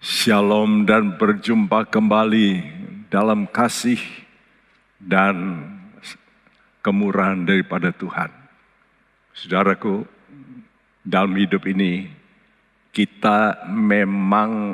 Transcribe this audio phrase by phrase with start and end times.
[0.00, 2.64] Shalom dan berjumpa kembali
[3.12, 4.00] dalam kasih
[4.96, 5.60] dan
[6.80, 8.32] kemurahan daripada Tuhan.
[9.36, 10.08] Saudaraku,
[11.04, 12.08] dalam hidup ini
[12.96, 14.72] kita memang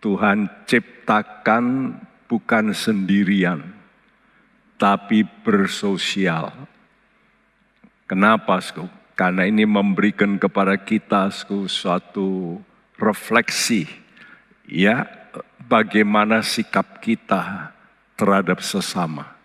[0.00, 1.92] Tuhan ciptakan
[2.24, 3.60] bukan sendirian,
[4.80, 6.56] tapi bersosial.
[8.08, 8.88] Kenapa, Sku?
[9.12, 12.64] Karena ini memberikan kepada kita Sku, suatu
[13.00, 13.88] refleksi
[14.68, 15.08] ya
[15.64, 17.72] bagaimana sikap kita
[18.14, 19.40] terhadap sesama.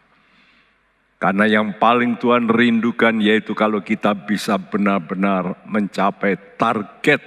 [1.16, 7.24] Karena yang paling Tuhan rindukan yaitu kalau kita bisa benar-benar mencapai target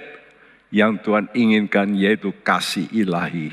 [0.69, 3.49] yang Tuhan inginkan yaitu kasih ilahi.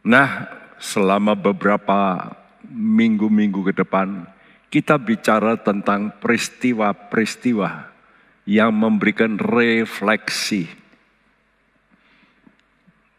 [0.00, 0.48] Nah,
[0.80, 2.32] selama beberapa
[2.66, 4.24] minggu-minggu ke depan
[4.72, 7.92] kita bicara tentang peristiwa-peristiwa
[8.48, 10.85] yang memberikan refleksi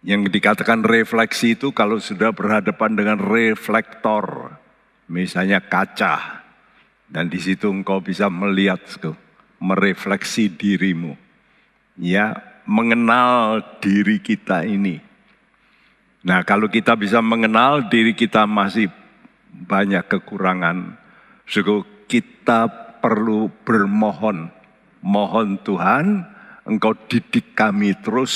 [0.06, 4.54] yang dikatakan refleksi itu kalau sudah berhadapan dengan reflektor,
[5.10, 6.46] misalnya kaca,
[7.10, 8.84] dan di situ engkau bisa melihat,
[9.58, 11.18] merefleksi dirimu,
[11.98, 12.38] ya
[12.70, 15.02] mengenal diri kita ini.
[16.28, 18.92] Nah kalau kita bisa mengenal diri kita masih
[19.50, 20.94] banyak kekurangan,
[21.50, 22.70] suku kita
[23.02, 24.54] perlu bermohon,
[25.02, 26.28] mohon Tuhan,
[26.68, 28.36] engkau didik kami terus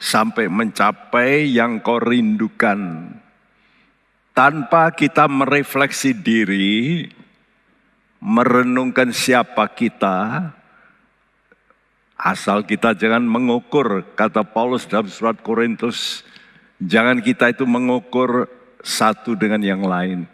[0.00, 3.12] sampai mencapai yang kau rindukan.
[4.32, 7.04] Tanpa kita merefleksi diri,
[8.24, 10.48] merenungkan siapa kita,
[12.16, 16.24] asal kita jangan mengukur, kata Paulus dalam surat Korintus,
[16.80, 18.48] jangan kita itu mengukur
[18.80, 20.24] satu dengan yang lain.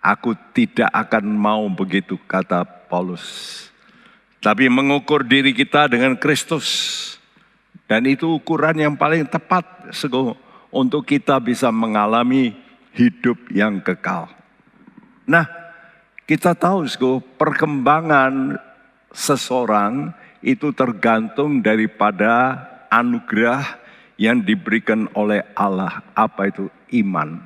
[0.00, 3.68] Aku tidak akan mau begitu, kata Paulus.
[4.40, 7.17] Tapi mengukur diri kita dengan Kristus
[7.86, 9.92] dan itu ukuran yang paling tepat
[10.72, 12.56] untuk kita bisa mengalami
[12.96, 14.26] hidup yang kekal.
[15.28, 15.46] Nah,
[16.28, 16.84] kita tahu
[17.38, 18.58] perkembangan
[19.14, 20.12] seseorang
[20.44, 22.60] itu tergantung daripada
[22.92, 23.64] anugerah
[24.20, 26.04] yang diberikan oleh Allah.
[26.12, 26.68] Apa itu
[27.00, 27.40] iman?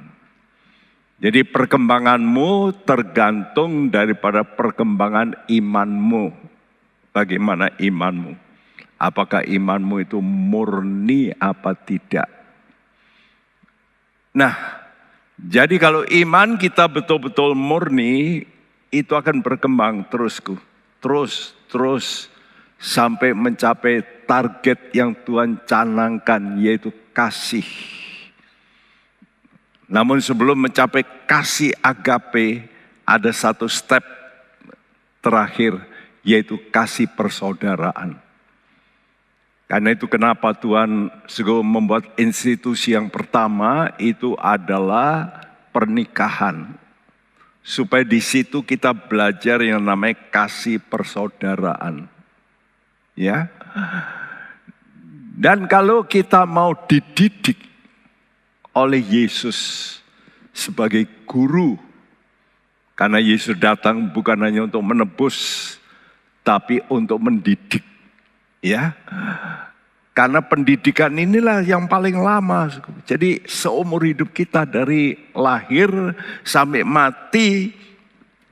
[1.23, 6.35] Jadi perkembanganmu tergantung daripada perkembangan imanmu.
[7.15, 8.35] Bagaimana imanmu?
[9.03, 12.31] Apakah imanmu itu murni apa tidak?
[14.31, 14.55] Nah,
[15.43, 18.47] jadi kalau iman kita betul-betul murni,
[18.95, 20.55] itu akan berkembang terusku.
[21.03, 22.31] Terus, terus
[22.79, 27.67] sampai mencapai target yang Tuhan canangkan yaitu kasih.
[29.91, 32.71] Namun sebelum mencapai kasih agape,
[33.03, 34.07] ada satu step
[35.19, 35.75] terakhir
[36.23, 38.22] yaitu kasih persaudaraan.
[39.73, 45.33] Karena itu kenapa Tuhan segera membuat institusi yang pertama itu adalah
[45.73, 46.77] pernikahan.
[47.65, 52.05] Supaya di situ kita belajar yang namanya kasih persaudaraan.
[53.17, 53.49] Ya.
[55.41, 57.57] Dan kalau kita mau dididik
[58.77, 59.57] oleh Yesus
[60.53, 61.81] sebagai guru,
[62.93, 65.81] karena Yesus datang bukan hanya untuk menebus,
[66.45, 67.92] tapi untuk mendidik.
[68.63, 68.95] Ya,
[70.13, 72.69] karena pendidikan inilah yang paling lama.
[73.09, 75.89] Jadi seumur hidup kita dari lahir
[76.45, 77.73] sampai mati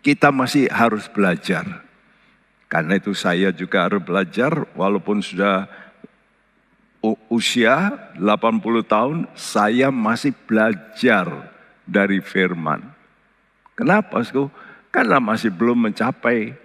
[0.01, 1.85] kita masih harus belajar.
[2.65, 5.69] Karena itu saya juga harus belajar walaupun sudah
[7.29, 8.25] usia 80
[8.89, 11.53] tahun saya masih belajar
[11.85, 12.81] dari firman.
[13.77, 14.25] Kenapa?
[14.89, 16.57] Karena masih belum mencapai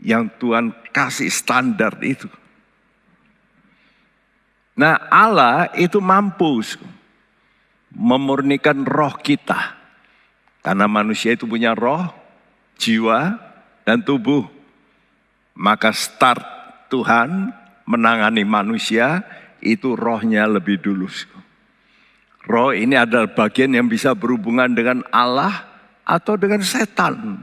[0.00, 2.32] yang Tuhan kasih standar itu.
[4.72, 6.64] Nah Allah itu mampu
[7.92, 9.76] memurnikan roh kita.
[10.62, 12.08] Karena manusia itu punya roh,
[12.78, 13.36] jiwa,
[13.82, 14.46] dan tubuh.
[15.52, 16.40] Maka start
[16.88, 17.52] Tuhan
[17.84, 19.26] menangani manusia
[19.60, 21.10] itu rohnya lebih dulu.
[22.46, 25.66] Roh ini adalah bagian yang bisa berhubungan dengan Allah
[26.02, 27.42] atau dengan setan.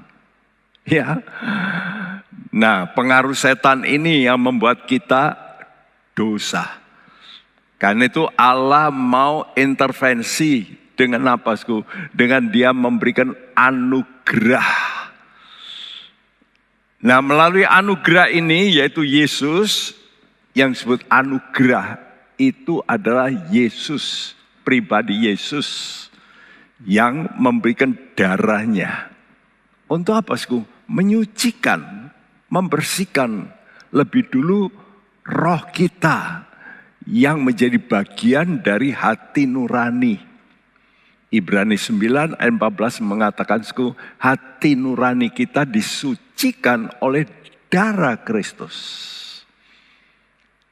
[0.84, 1.22] Ya.
[2.50, 5.38] Nah, pengaruh setan ini yang membuat kita
[6.18, 6.79] dosa.
[7.80, 10.68] Karena itu Allah mau intervensi
[11.00, 11.56] dengan apa?
[12.12, 15.00] Dengan dia memberikan anugerah.
[17.00, 19.96] Nah melalui anugerah ini yaitu Yesus
[20.52, 22.04] yang disebut anugerah
[22.36, 24.36] itu adalah Yesus,
[24.68, 26.12] pribadi Yesus
[26.84, 29.08] yang memberikan darahnya.
[29.88, 30.36] Untuk apa?
[30.36, 30.68] Sku?
[30.92, 32.12] Menyucikan,
[32.52, 33.48] membersihkan
[33.96, 34.68] lebih dulu
[35.24, 36.49] roh kita
[37.10, 40.22] yang menjadi bagian dari hati nurani.
[41.30, 43.62] Ibrani 9 ayat 14 mengatakan,
[44.22, 47.26] hati nurani kita disucikan oleh
[47.70, 48.78] darah Kristus.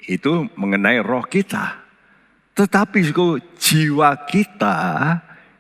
[0.02, 1.86] Itu mengenai roh kita.
[2.58, 3.14] Tetapi
[3.58, 4.78] jiwa kita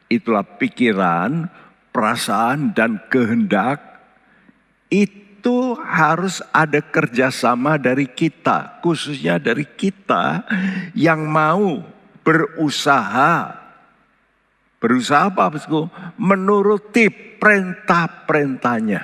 [0.09, 1.45] itulah pikiran,
[1.93, 3.81] perasaan, dan kehendak
[4.89, 5.26] itu
[5.83, 10.43] harus ada kerjasama dari kita, khususnya dari kita
[10.93, 11.81] yang mau
[12.21, 13.67] berusaha
[14.77, 15.89] Berusaha apa bosku?
[16.21, 19.01] Menuruti perintah-perintahnya.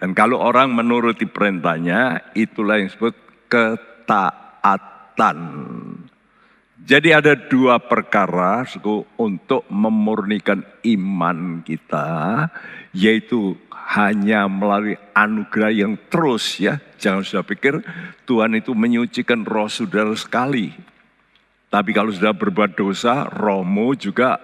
[0.00, 3.16] Dan kalau orang menuruti perintahnya, itulah yang disebut
[3.48, 5.36] ketaatan.
[6.80, 12.48] Jadi ada dua perkara suku, untuk memurnikan iman kita,
[12.96, 13.52] yaitu
[13.90, 16.80] hanya melalui anugerah yang terus ya.
[16.96, 17.84] Jangan sudah pikir
[18.24, 20.72] Tuhan itu menyucikan roh saudara sekali.
[21.70, 24.40] Tapi kalau sudah berbuat dosa, rohmu juga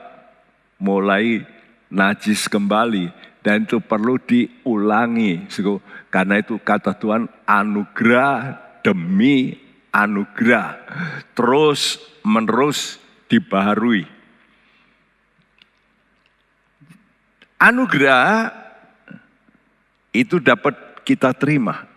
[0.78, 1.42] mulai
[1.90, 3.10] najis kembali.
[3.42, 5.46] Dan itu perlu diulangi.
[6.10, 9.65] Karena itu kata Tuhan anugerah demi
[9.96, 10.76] anugerah.
[11.32, 13.00] Terus menerus
[13.32, 14.04] dibaharui.
[17.56, 18.52] Anugerah
[20.12, 21.88] itu dapat kita terima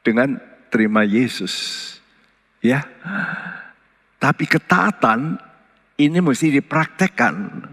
[0.00, 0.40] dengan
[0.72, 1.52] terima Yesus.
[2.64, 2.88] Ya.
[4.16, 5.36] Tapi ketaatan
[6.00, 7.68] ini mesti dipraktekkan.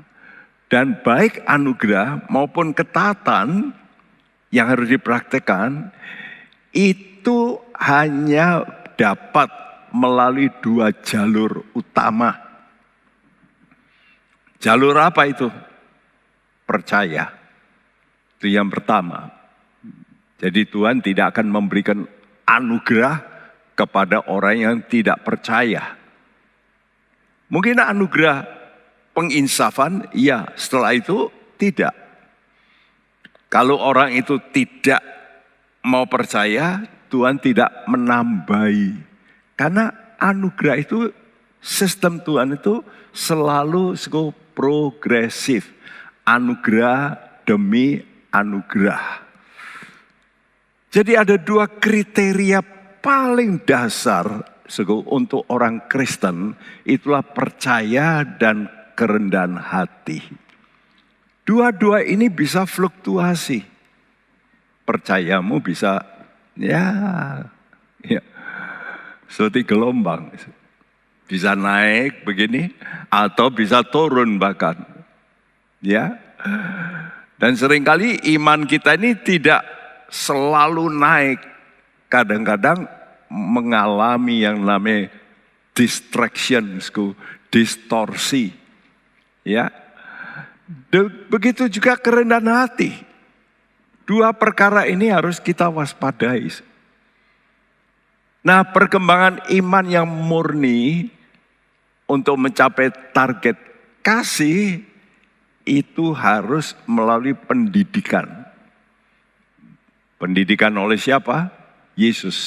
[0.69, 3.73] Dan baik anugerah maupun ketaatan
[4.53, 5.89] yang harus dipraktekkan
[6.69, 8.61] itu hanya
[8.93, 9.49] dapat
[9.93, 12.35] melalui dua jalur utama.
[14.59, 15.47] Jalur apa itu?
[16.67, 17.31] Percaya.
[18.37, 19.31] Itu yang pertama.
[20.39, 22.07] Jadi Tuhan tidak akan memberikan
[22.47, 23.23] anugerah
[23.75, 25.95] kepada orang yang tidak percaya.
[27.49, 28.47] Mungkin anugerah
[29.15, 31.27] penginsafan, ya setelah itu
[31.59, 31.91] tidak.
[33.49, 35.01] Kalau orang itu tidak
[35.81, 39.08] mau percaya, Tuhan tidak menambahi.
[39.59, 41.11] Karena anugerah itu,
[41.59, 42.79] sistem Tuhan itu
[43.11, 43.99] selalu
[44.55, 45.67] progresif.
[46.23, 47.99] Anugerah demi
[48.31, 49.27] anugerah.
[50.95, 52.63] Jadi ada dua kriteria
[53.03, 54.47] paling dasar
[55.11, 56.55] untuk orang Kristen
[56.87, 60.23] itulah percaya dan kerendahan hati.
[61.43, 63.65] Dua-dua ini bisa fluktuasi.
[64.87, 65.99] Percayamu bisa
[66.55, 66.85] ya,
[68.05, 68.21] ya
[69.29, 70.33] seperti gelombang.
[71.29, 72.73] Bisa naik begini
[73.13, 74.81] atau bisa turun bahkan.
[75.79, 76.17] Ya.
[77.39, 79.61] Dan sering kali iman kita ini tidak
[80.09, 81.39] selalu naik.
[82.09, 82.89] Kadang-kadang
[83.29, 85.13] mengalami yang namanya
[85.77, 86.81] distraction,
[87.53, 88.49] distorsi.
[89.45, 89.69] Ya.
[91.29, 92.91] Begitu juga kerendahan hati.
[94.09, 96.49] Dua perkara ini harus kita waspadai.
[98.39, 101.11] Nah, perkembangan iman yang murni
[102.07, 103.59] untuk mencapai target
[103.99, 104.81] kasih
[105.67, 108.47] itu harus melalui pendidikan.
[110.15, 111.51] Pendidikan oleh siapa?
[111.99, 112.37] Yesus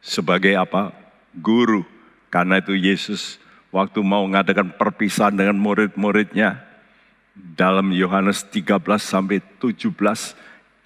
[0.00, 0.96] sebagai apa?
[1.36, 1.84] Guru.
[2.32, 3.36] Karena itu Yesus
[3.68, 6.58] waktu mau mengadakan perpisahan dengan murid-muridnya
[7.36, 9.92] dalam Yohanes 13 sampai 17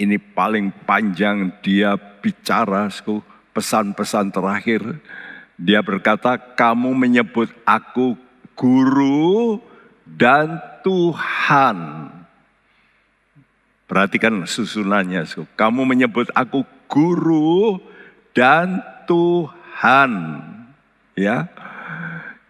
[0.02, 2.90] ini paling panjang dia bicara
[3.54, 4.82] pesan-pesan terakhir.
[5.54, 8.18] Dia berkata, kamu menyebut aku
[8.58, 9.62] guru
[10.02, 12.10] dan Tuhan.
[13.86, 15.22] Perhatikan susunannya.
[15.54, 17.78] Kamu menyebut aku guru
[18.34, 20.10] dan Tuhan.
[21.14, 21.46] Ya.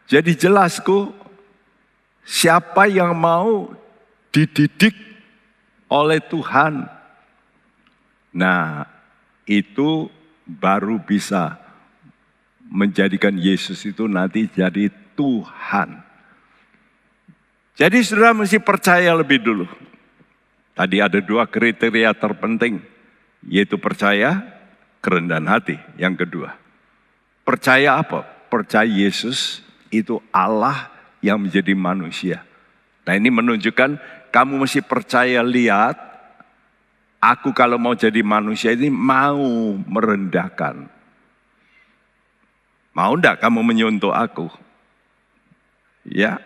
[0.08, 1.12] Jadi jelasku
[2.24, 3.76] siapa yang mau
[4.32, 4.96] dididik
[5.92, 6.88] oleh Tuhan.
[8.34, 8.88] Nah,
[9.46, 10.08] itu
[10.44, 11.56] baru bisa
[12.68, 16.00] menjadikan Yesus itu nanti jadi Tuhan.
[17.74, 19.66] Jadi saudara mesti percaya lebih dulu.
[20.74, 22.82] Tadi ada dua kriteria terpenting,
[23.46, 24.42] yaitu percaya
[25.02, 25.78] kerendahan hati.
[25.98, 26.54] Yang kedua,
[27.42, 28.26] percaya apa?
[28.50, 30.90] Percaya Yesus itu Allah
[31.22, 32.42] yang menjadi manusia.
[33.06, 33.98] Nah ini menunjukkan
[34.34, 35.94] kamu mesti percaya lihat,
[37.24, 39.40] aku kalau mau jadi manusia ini mau
[39.80, 40.84] merendahkan.
[42.94, 44.46] Mau ndak kamu menyuntuk aku?
[46.06, 46.38] Ya.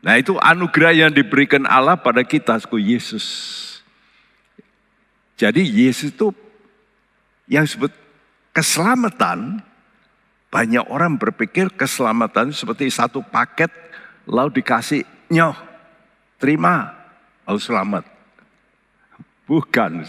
[0.00, 3.24] Nah itu anugerah yang diberikan Allah pada kita, Yesus.
[5.36, 6.32] Jadi Yesus itu
[7.46, 7.92] yang disebut
[8.56, 9.60] keselamatan,
[10.48, 13.70] banyak orang berpikir keselamatan seperti satu paket
[14.24, 15.56] lalu dikasih nyoh,
[16.40, 16.94] terima,
[17.44, 18.13] lalu selamat.
[19.44, 20.00] Bukan,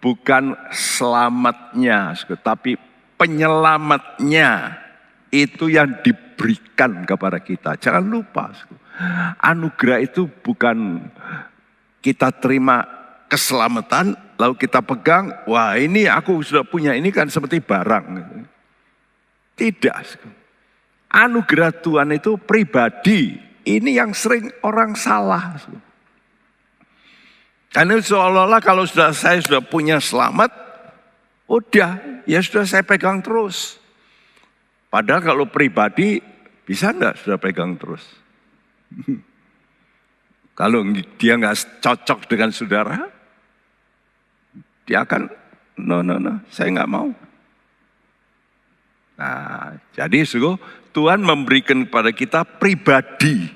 [0.00, 2.80] bukan selamatnya, tapi
[3.20, 4.80] penyelamatnya
[5.28, 7.76] itu yang diberikan kepada kita.
[7.76, 8.48] Jangan lupa,
[9.44, 11.04] anugerah itu bukan
[12.00, 12.86] kita terima
[13.28, 18.06] keselamatan, lalu kita pegang, wah ini aku sudah punya, ini kan seperti barang.
[19.52, 19.96] Tidak.
[21.12, 23.36] Anugerah Tuhan itu pribadi.
[23.68, 25.60] Ini yang sering orang salah.
[27.68, 30.48] Karena seolah-olah kalau sudah saya sudah punya selamat,
[31.48, 33.76] udah ya sudah saya pegang terus.
[34.88, 36.20] Padahal kalau pribadi
[36.64, 38.04] bisa enggak sudah pegang terus?
[40.58, 40.80] kalau
[41.20, 43.04] dia nggak cocok dengan saudara,
[44.88, 45.28] dia akan
[45.84, 47.12] no no no, saya nggak mau.
[49.18, 50.56] Nah, jadi suku
[50.94, 53.50] Tuhan memberikan kepada kita pribadi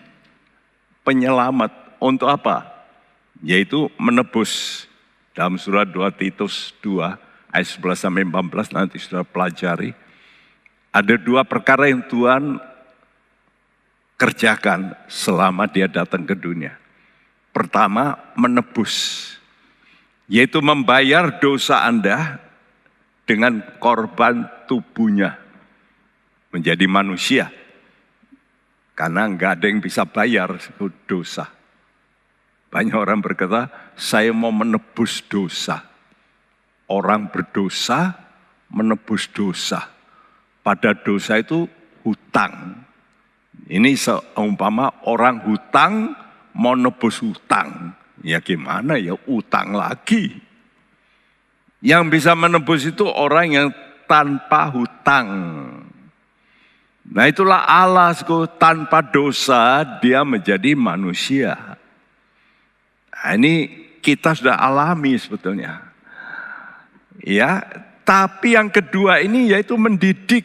[1.07, 2.72] penyelamat untuk apa?
[3.43, 4.87] Yaitu menebus.
[5.33, 7.17] Dalam surat 2 Titus 2
[7.53, 9.93] ayat 11 sampai 14 nanti sudah pelajari.
[10.93, 12.61] Ada dua perkara yang Tuhan
[14.21, 16.77] kerjakan selama dia datang ke dunia.
[17.53, 19.21] Pertama, menebus,
[20.29, 22.41] yaitu membayar dosa Anda
[23.29, 25.37] dengan korban tubuhnya
[26.53, 27.49] menjadi manusia.
[28.93, 30.61] Karena nggak ada yang bisa bayar
[31.09, 31.49] dosa.
[32.73, 35.85] Banyak orang berkata, saya mau menebus dosa.
[36.89, 38.17] Orang berdosa
[38.73, 39.93] menebus dosa
[40.65, 41.69] pada dosa itu
[42.03, 42.83] hutang.
[43.69, 46.17] Ini seumpama orang hutang
[46.57, 47.95] mau nebus hutang.
[48.25, 50.33] Ya gimana ya utang lagi.
[51.83, 53.69] Yang bisa menebus itu orang yang
[54.07, 55.29] tanpa hutang.
[57.03, 58.15] Nah itulah Allah
[58.57, 61.72] tanpa dosa dia menjadi manusia.
[63.13, 63.69] Nah, ini
[64.01, 65.93] kita sudah alami sebetulnya.
[67.23, 67.63] Ya,
[68.03, 70.43] tapi yang kedua ini yaitu mendidik.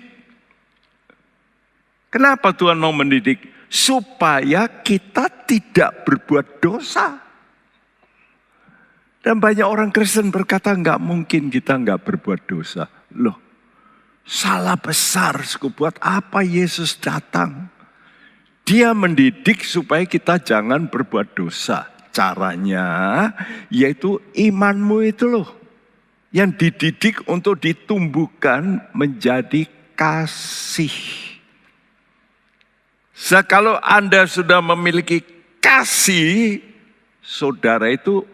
[2.14, 3.42] Kenapa Tuhan mau mendidik?
[3.68, 7.20] Supaya kita tidak berbuat dosa.
[9.20, 12.88] Dan banyak orang Kristen berkata nggak mungkin kita nggak berbuat dosa.
[13.12, 13.36] Loh,
[14.24, 15.44] salah besar.
[15.76, 17.68] Buat apa Yesus datang?
[18.64, 21.97] Dia mendidik supaya kita jangan berbuat dosa.
[22.18, 22.90] Caranya
[23.70, 25.46] yaitu imanmu itu loh
[26.34, 30.90] yang dididik untuk ditumbuhkan menjadi kasih.
[33.46, 35.22] Kalau Anda sudah memiliki
[35.62, 36.62] kasih,
[37.22, 38.26] saudara itu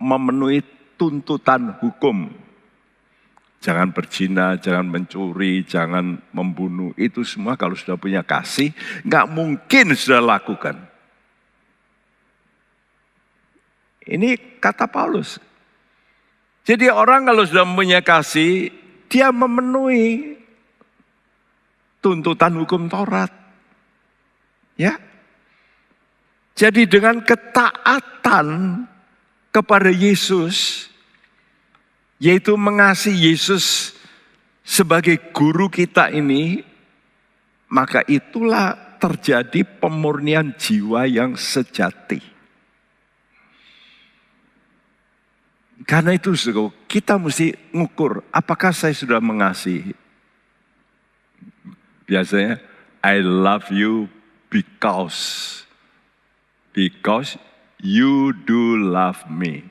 [0.00, 0.64] memenuhi
[0.96, 2.32] tuntutan hukum.
[3.60, 6.96] Jangan berzina, jangan mencuri, jangan membunuh.
[6.96, 8.72] Itu semua kalau sudah punya kasih,
[9.04, 10.87] nggak mungkin sudah lakukan.
[14.08, 15.36] Ini kata Paulus.
[16.64, 18.72] Jadi orang kalau sudah mempunyai kasih,
[19.08, 20.36] dia memenuhi
[22.00, 23.32] tuntutan hukum Taurat.
[24.76, 24.96] Ya.
[26.56, 28.84] Jadi dengan ketaatan
[29.52, 30.88] kepada Yesus,
[32.18, 33.94] yaitu mengasihi Yesus
[34.64, 36.60] sebagai guru kita ini,
[37.70, 42.37] maka itulah terjadi pemurnian jiwa yang sejati.
[45.88, 46.36] Karena itu
[46.84, 49.96] kita mesti ngukur apakah saya sudah mengasihi.
[52.04, 52.60] Biasanya
[53.00, 54.12] I love you
[54.52, 55.64] because
[56.76, 57.40] because
[57.80, 59.64] you do love me.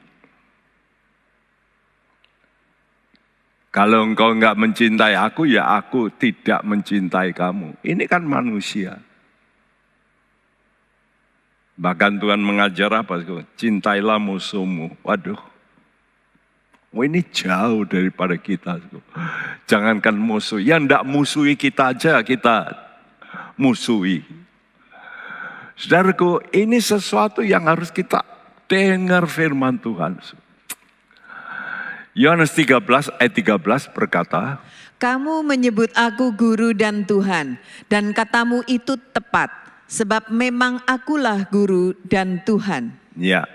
[3.69, 7.77] Kalau engkau enggak mencintai aku, ya aku tidak mencintai kamu.
[7.85, 8.97] Ini kan manusia.
[11.77, 13.21] Bahkan Tuhan mengajar apa?
[13.53, 14.97] Cintailah musuhmu.
[15.05, 15.37] Waduh,
[17.03, 18.81] ini jauh daripada kita.
[19.67, 22.87] Jangankan musuh, yang tidak musuhi kita aja kita
[23.57, 24.21] musuhi.
[25.77, 28.25] Saudaraku, ini sesuatu yang harus kita
[28.65, 30.17] dengar firman Tuhan.
[32.17, 32.81] Yohanes 13
[33.21, 34.57] ayat 13 berkata,
[34.97, 39.53] Kamu menyebut aku guru dan Tuhan, dan katamu itu tepat,
[39.85, 42.97] sebab memang akulah guru dan Tuhan.
[43.13, 43.45] Ya,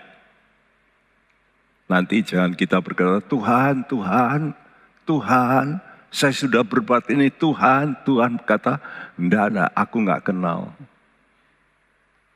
[1.92, 4.56] Nanti jangan kita berkata, Tuhan, Tuhan,
[5.04, 5.76] Tuhan,
[6.08, 8.80] saya sudah berbuat ini, Tuhan, Tuhan kata,
[9.20, 10.72] enggak, enggak, aku enggak kenal.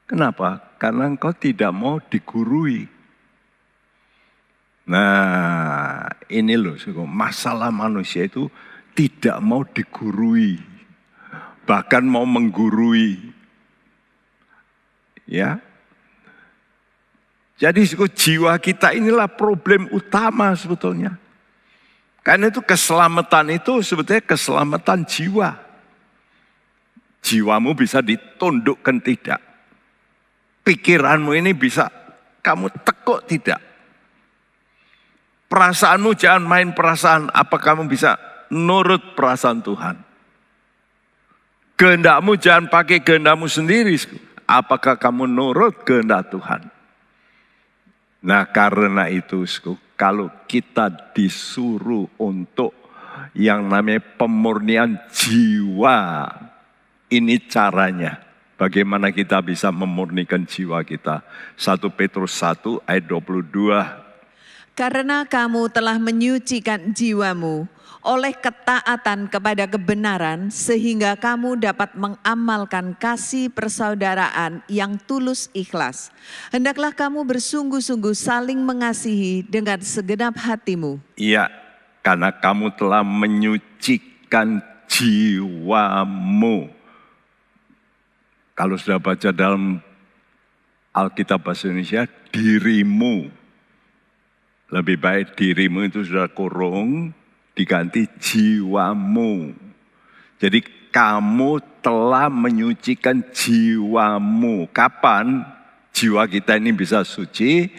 [0.05, 0.61] Kenapa?
[0.77, 2.85] Karena engkau tidak mau digurui.
[4.85, 6.77] Nah, ini loh,
[7.09, 8.53] masalah manusia itu
[8.93, 10.61] tidak mau digurui,
[11.65, 13.33] bahkan mau menggurui.
[15.25, 15.65] Ya,
[17.57, 17.81] jadi
[18.13, 21.17] jiwa kita inilah problem utama sebetulnya.
[22.21, 25.57] Karena itu keselamatan itu sebetulnya keselamatan jiwa.
[27.25, 29.41] Jiwamu bisa ditundukkan tidak.
[30.69, 31.89] Pikiranmu ini bisa
[32.45, 33.63] kamu tekuk tidak.
[35.49, 37.33] Perasaanmu jangan main perasaan.
[37.33, 38.21] Apa kamu bisa
[38.53, 39.97] nurut perasaan Tuhan?
[41.79, 43.97] Kehendakmu jangan pakai kehendakmu sendiri.
[44.45, 46.76] Apakah kamu nurut kehendak Tuhan?
[48.27, 49.47] Nah karena itu
[49.95, 52.75] kalau kita disuruh untuk
[53.39, 56.27] yang namanya pemurnian jiwa.
[57.07, 58.19] Ini caranya.
[58.59, 61.23] Bagaimana kita bisa memurnikan jiwa kita.
[61.55, 64.07] 1 Petrus 1 ayat 22
[64.77, 67.65] karena kamu telah menyucikan jiwamu
[68.07, 76.15] oleh ketaatan kepada kebenaran, sehingga kamu dapat mengamalkan kasih persaudaraan yang tulus ikhlas.
[76.55, 81.03] Hendaklah kamu bersungguh-sungguh saling mengasihi dengan segenap hatimu.
[81.19, 81.51] Iya,
[82.07, 86.71] karena kamu telah menyucikan jiwamu.
[88.55, 89.83] Kalau sudah baca dalam
[90.95, 93.29] Alkitab Bahasa Indonesia, dirimu
[94.67, 97.15] lebih baik dirimu itu sudah kurung,
[97.57, 99.57] diganti jiwamu.
[100.37, 100.61] Jadi
[100.93, 104.69] kamu telah menyucikan jiwamu.
[104.71, 105.41] Kapan
[105.97, 107.73] jiwa kita ini bisa suci?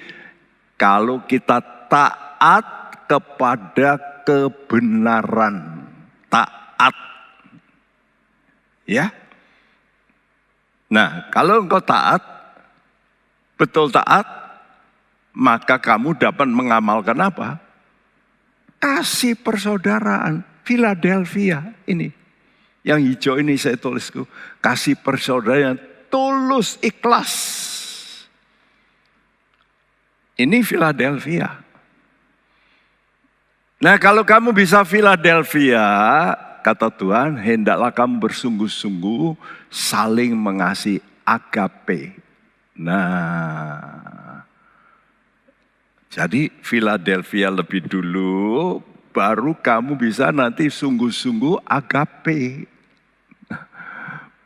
[0.74, 2.66] Kalau kita taat
[3.06, 5.86] kepada kebenaran.
[6.28, 6.96] Taat.
[8.90, 9.14] Ya.
[10.90, 12.24] Nah, kalau engkau taat,
[13.60, 14.24] betul taat,
[15.36, 17.67] maka kamu dapat mengamalkan apa?
[18.78, 20.46] Kasih persaudaraan.
[20.68, 22.12] Philadelphia ini.
[22.84, 24.28] Yang hijau ini saya tulisku.
[24.60, 25.80] Kasih persaudaraan
[26.12, 27.34] tulus ikhlas.
[30.38, 31.64] Ini Philadelphia.
[33.78, 35.86] Nah kalau kamu bisa Philadelphia,
[36.66, 39.38] kata Tuhan, hendaklah kamu bersungguh-sungguh
[39.72, 42.16] saling mengasihi agape.
[42.78, 44.27] Nah,
[46.18, 48.82] jadi Philadelphia lebih dulu,
[49.14, 52.66] baru kamu bisa nanti sungguh-sungguh agape.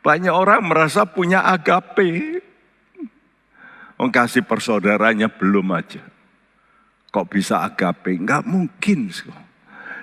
[0.04, 2.44] Banyak orang merasa punya agape.
[3.96, 6.04] Mengkasih persaudaranya belum aja.
[7.08, 8.20] Kok bisa agape?
[8.20, 9.08] Enggak mungkin.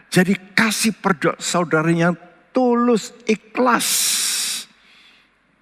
[0.10, 2.18] Jadi kasih persaudaranya
[2.50, 3.86] tulus, ikhlas.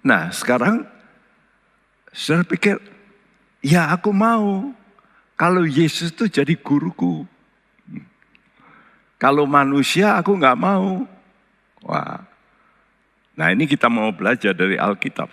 [0.00, 0.88] Nah sekarang
[2.16, 2.80] saya pikir,
[3.60, 4.72] ya aku mau.
[5.38, 7.22] Kalau Yesus itu jadi guruku.
[9.22, 11.06] Kalau manusia aku nggak mau.
[11.86, 12.26] Wah.
[13.38, 15.30] Nah ini kita mau belajar dari Alkitab.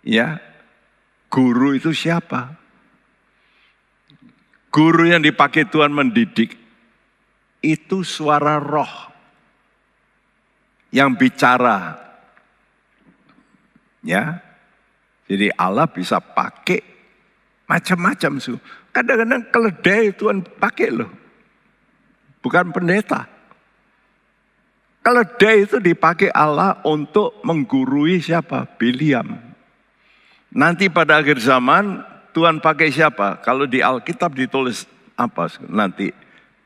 [0.00, 0.40] Ya,
[1.28, 2.56] guru itu siapa?
[4.72, 6.56] Guru yang dipakai Tuhan mendidik
[7.60, 9.12] itu suara roh
[10.88, 12.00] yang bicara.
[14.00, 14.40] Ya,
[15.28, 16.95] jadi Allah bisa pakai
[17.66, 18.54] Macam-macam su.
[18.94, 21.10] Kadang-kadang keledai Tuhan pakai loh.
[22.40, 23.26] Bukan pendeta.
[25.02, 28.66] Keledai itu dipakai Allah untuk menggurui siapa?
[28.78, 29.38] Biliam.
[30.50, 32.02] Nanti pada akhir zaman
[32.34, 33.42] Tuhan pakai siapa?
[33.42, 34.86] Kalau di Alkitab ditulis
[35.18, 36.12] apa nanti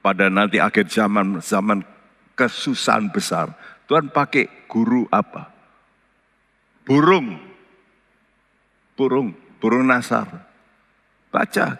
[0.00, 1.84] pada nanti akhir zaman zaman
[2.36, 3.52] kesusahan besar.
[3.84, 5.50] Tuhan pakai guru apa?
[6.86, 7.36] Burung.
[8.96, 10.49] Burung, burung nasar.
[11.30, 11.78] Baca.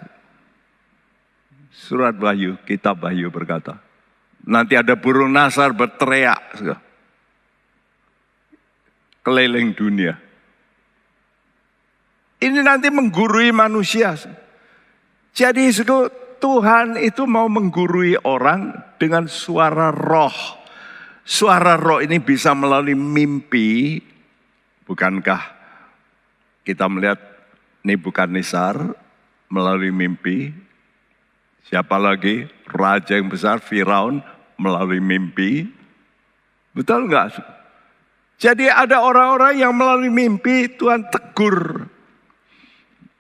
[1.70, 3.82] Surat Wahyu, kitab Wahyu berkata.
[4.46, 6.58] Nanti ada burung nasar berteriak.
[9.20, 10.16] Keliling dunia.
[12.40, 14.16] Ini nanti menggurui manusia.
[15.36, 15.68] Jadi
[16.40, 20.32] Tuhan itu mau menggurui orang dengan suara roh.
[21.20, 24.00] Suara roh ini bisa melalui mimpi.
[24.88, 25.42] Bukankah
[26.64, 27.20] kita melihat
[27.80, 28.92] Nebukadnezar
[29.50, 30.54] melalui mimpi.
[31.66, 32.46] Siapa lagi?
[32.70, 34.22] Raja yang besar, Firaun
[34.56, 35.66] melalui mimpi.
[36.70, 37.58] Betul nggak?
[38.40, 41.84] Jadi ada orang-orang yang melalui mimpi Tuhan tegur.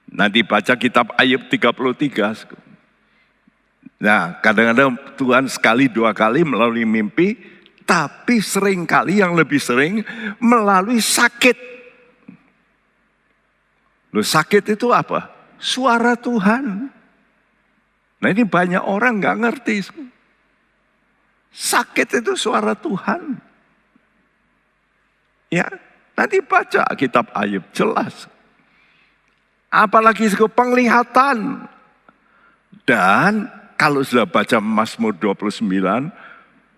[0.08, 4.00] Nanti baca kitab Ayub 33.
[4.00, 7.36] Nah kadang-kadang Tuhan sekali dua kali melalui mimpi.
[7.84, 10.06] Tapi sering kali yang lebih sering
[10.38, 11.58] melalui sakit.
[14.14, 15.39] Loh sakit itu apa?
[15.60, 16.88] Suara Tuhan.
[18.20, 19.76] Nah ini banyak orang nggak ngerti.
[21.52, 23.36] Sakit itu suara Tuhan.
[25.50, 25.66] Ya,
[26.14, 28.30] nanti baca kitab Ayub jelas.
[29.70, 31.68] Apalagi penglihatan.
[32.86, 36.10] Dan kalau sudah baca Mazmur 29,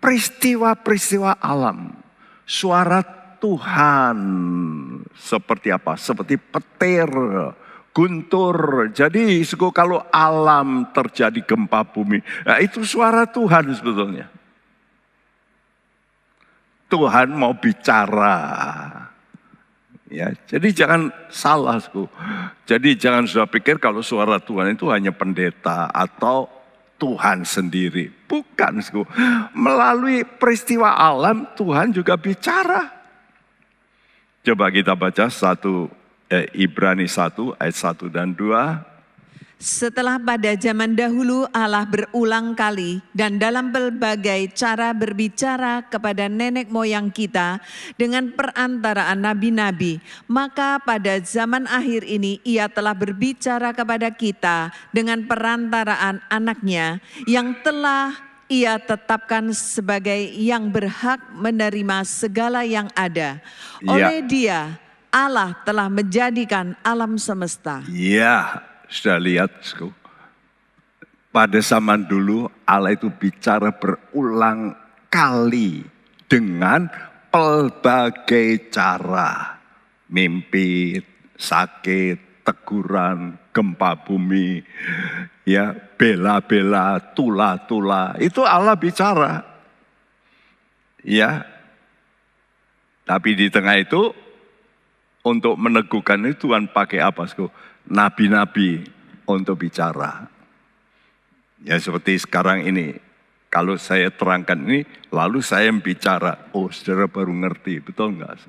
[0.01, 1.93] peristiwa-peristiwa alam,
[2.49, 3.05] suara
[3.43, 4.17] Tuhan
[5.17, 5.99] seperti apa?
[5.99, 7.09] Seperti petir,
[7.93, 8.89] guntur.
[8.91, 14.27] Jadi kalau alam terjadi gempa bumi, nah itu suara Tuhan sebetulnya.
[16.93, 18.37] Tuhan mau bicara.
[20.13, 22.05] Ya, jadi jangan salah, sku.
[22.69, 26.53] Jadi jangan sudah pikir kalau suara Tuhan itu hanya pendeta atau
[27.01, 28.13] Tuhan sendiri.
[28.29, 29.09] Bukan, sku.
[29.57, 32.93] Melalui peristiwa alam Tuhan juga bicara.
[34.45, 35.89] Coba kita baca satu
[36.33, 38.93] eh, Ibrani 1 ayat 1 dan 2.
[39.63, 47.15] Setelah pada zaman dahulu Allah berulang kali dan dalam berbagai cara berbicara kepada nenek moyang
[47.15, 47.63] kita
[47.95, 56.19] dengan perantaraan nabi-nabi, maka pada zaman akhir ini ia telah berbicara kepada kita dengan perantaraan
[56.27, 56.99] anaknya
[57.31, 58.19] yang telah
[58.51, 63.39] ia tetapkan sebagai yang berhak menerima segala yang ada.
[63.79, 63.87] Ya.
[63.87, 64.27] Oleh ya.
[64.27, 64.61] dia
[65.13, 67.85] Allah telah menjadikan alam semesta.
[67.93, 69.53] Ya, sudah lihat,
[71.29, 74.73] pada zaman dulu Allah itu bicara berulang
[75.13, 75.85] kali
[76.25, 76.89] dengan
[77.29, 79.61] pelbagai cara.
[80.09, 81.01] Mimpi,
[81.37, 84.61] sakit, teguran, gempa bumi,
[85.45, 88.17] ya bela-bela, tula-tula.
[88.17, 89.45] Itu Allah bicara.
[91.05, 91.45] Ya.
[93.09, 94.15] Tapi di tengah itu
[95.23, 97.27] untuk meneguhkan itu Tuhan pakai apa?
[97.87, 98.87] nabi-nabi
[99.27, 100.27] untuk bicara.
[101.63, 102.99] Ya seperti sekarang ini,
[103.47, 104.83] kalau saya terangkan ini,
[105.15, 108.43] lalu saya bicara, oh saudara baru ngerti, betul enggak?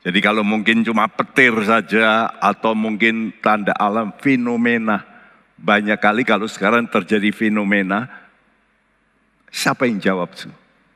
[0.00, 5.04] Jadi kalau mungkin cuma petir saja, atau mungkin tanda alam, fenomena.
[5.60, 8.08] Banyak kali kalau sekarang terjadi fenomena,
[9.52, 10.32] siapa yang jawab?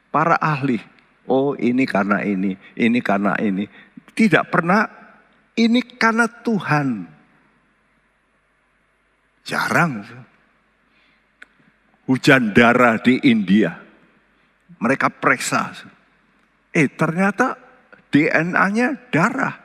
[0.09, 0.81] Para ahli.
[1.29, 3.69] Oh ini karena ini, ini karena ini.
[4.14, 4.87] Tidak pernah
[5.59, 6.88] ini karena Tuhan.
[9.42, 9.92] Jarang.
[12.07, 13.74] Hujan darah di India.
[14.79, 15.74] Mereka periksa.
[16.70, 17.59] Eh ternyata
[18.11, 19.57] DNA-nya darah.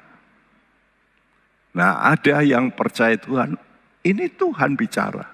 [1.77, 3.53] Nah ada yang percaya Tuhan.
[4.01, 5.27] Ini Tuhan bicara.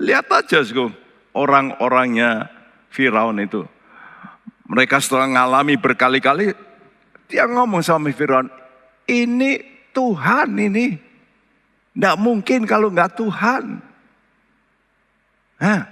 [0.00, 0.64] Lihat aja
[1.36, 2.48] orang-orangnya
[2.88, 3.62] Firaun itu.
[4.70, 6.54] Mereka setelah mengalami berkali-kali,
[7.30, 8.50] dia ngomong sama Firaun,
[9.06, 9.62] ini
[9.94, 10.98] Tuhan ini.
[11.94, 13.64] Tidak mungkin kalau nggak Tuhan.
[15.62, 15.82] Hah.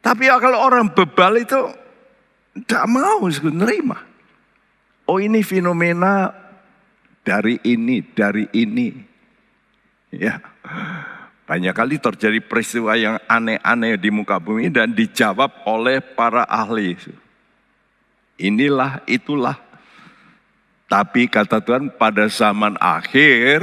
[0.00, 1.60] Tapi ya kalau orang bebal itu
[2.56, 3.98] tidak mau menerima.
[5.06, 6.32] Oh ini fenomena
[7.22, 8.88] dari ini, dari ini.
[10.14, 10.42] Ya.
[11.50, 16.94] Banyak kali terjadi peristiwa yang aneh-aneh di muka bumi dan dijawab oleh para ahli.
[18.40, 19.60] Inilah, itulah.
[20.88, 23.62] Tapi kata Tuhan pada zaman akhir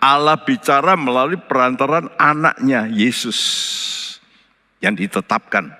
[0.00, 3.38] Allah bicara melalui perantaran anaknya Yesus
[4.80, 5.70] yang ditetapkan.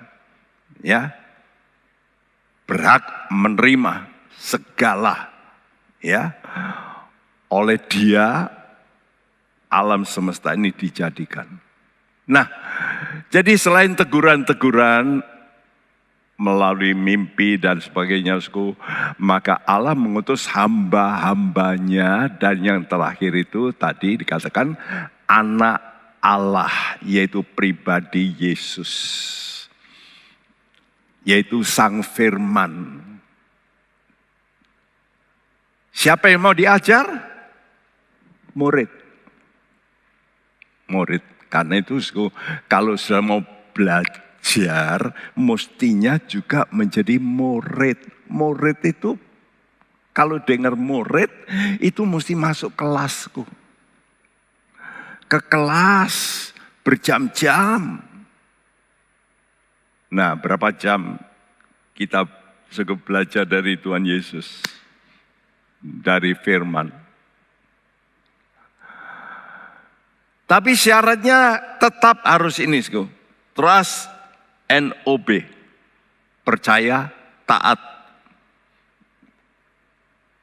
[0.85, 1.17] Ya.
[2.69, 4.05] Berhak menerima
[4.37, 5.33] segala
[5.99, 6.37] ya.
[7.49, 8.51] Oleh dia
[9.67, 11.47] alam semesta ini dijadikan.
[12.27, 12.47] Nah,
[13.31, 15.23] jadi selain teguran-teguran
[16.37, 18.37] melalui mimpi dan sebagainya,
[19.17, 24.77] maka Allah mengutus hamba-hambanya dan yang terakhir itu tadi dikatakan
[25.25, 25.81] anak
[26.21, 28.93] Allah yaitu pribadi Yesus.
[31.25, 33.03] Yaitu Sang Firman.
[35.91, 37.03] Siapa yang mau diajar?
[38.53, 38.87] Murid.
[40.87, 41.25] Murid.
[41.49, 41.99] Karena itu
[42.69, 43.41] kalau sudah mau
[43.73, 48.31] belajar belajar mestinya juga menjadi murid.
[48.31, 49.19] Murid itu
[50.15, 51.27] kalau dengar murid
[51.83, 53.43] itu mesti masuk kelasku.
[55.27, 56.15] Ke kelas
[56.79, 57.99] berjam-jam.
[60.07, 61.19] Nah berapa jam
[61.91, 62.23] kita
[62.71, 64.63] cukup belajar dari Tuhan Yesus.
[65.83, 66.87] Dari firman.
[70.47, 72.79] Tapi syaratnya tetap harus ini.
[73.51, 74.16] Trust
[74.67, 75.27] NOB.
[76.43, 77.11] Percaya,
[77.43, 77.79] taat.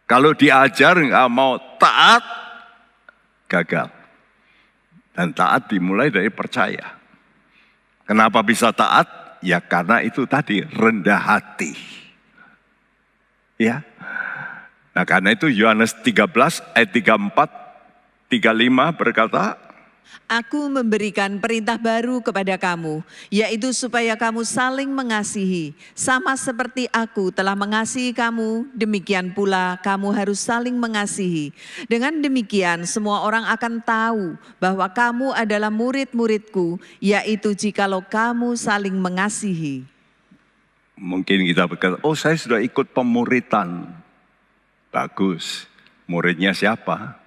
[0.04, 2.24] Kalau diajar nggak mau taat,
[3.48, 3.88] gagal.
[5.14, 6.98] Dan taat dimulai dari percaya.
[8.04, 9.38] Kenapa bisa taat?
[9.40, 11.72] Ya karena itu tadi rendah hati.
[13.56, 13.80] Ya.
[14.92, 17.64] Nah karena itu Yohanes 13 ayat 34
[18.34, 19.56] 35 berkata,
[20.24, 25.76] Aku memberikan perintah baru kepada kamu, yaitu supaya kamu saling mengasihi.
[25.92, 31.52] Sama seperti aku telah mengasihi kamu, demikian pula kamu harus saling mengasihi.
[31.90, 34.24] Dengan demikian semua orang akan tahu
[34.56, 39.84] bahwa kamu adalah murid-muridku, yaitu jikalau kamu saling mengasihi.
[40.94, 43.90] Mungkin kita berkata, oh saya sudah ikut pemuritan.
[44.94, 45.66] Bagus,
[46.06, 47.23] muridnya siapa?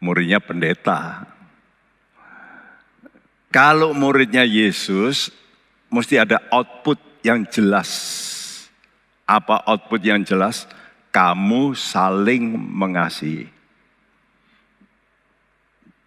[0.00, 1.28] Muridnya pendeta.
[3.52, 5.30] Kalau muridnya Yesus,
[5.92, 7.90] mesti ada output yang jelas.
[9.28, 10.66] Apa output yang jelas?
[11.10, 13.50] Kamu saling mengasihi.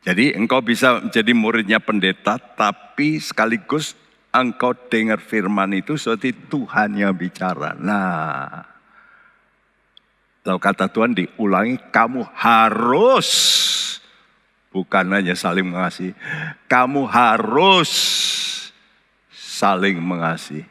[0.04, 3.96] Jadi engkau bisa menjadi muridnya pendeta, tapi sekaligus
[4.36, 7.72] engkau dengar firman itu seperti Tuhan yang bicara.
[7.80, 8.73] Nah,
[10.44, 13.30] Lalu kata Tuhan diulangi, kamu harus
[14.76, 16.12] bukan hanya saling mengasihi,
[16.68, 17.92] kamu harus
[19.32, 20.68] saling mengasihi.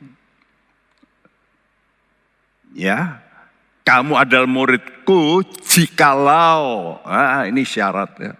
[2.77, 3.25] Ya,
[3.85, 8.37] kamu adalah muridku jikalau, ah, ini syaratnya,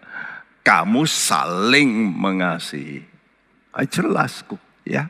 [0.61, 3.09] kamu saling mengasihi.
[3.73, 4.45] Ah, jelas
[4.85, 5.09] ya.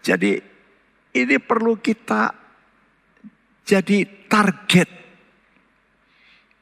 [0.00, 0.40] Jadi
[1.12, 2.32] ini perlu kita
[3.68, 5.01] jadi target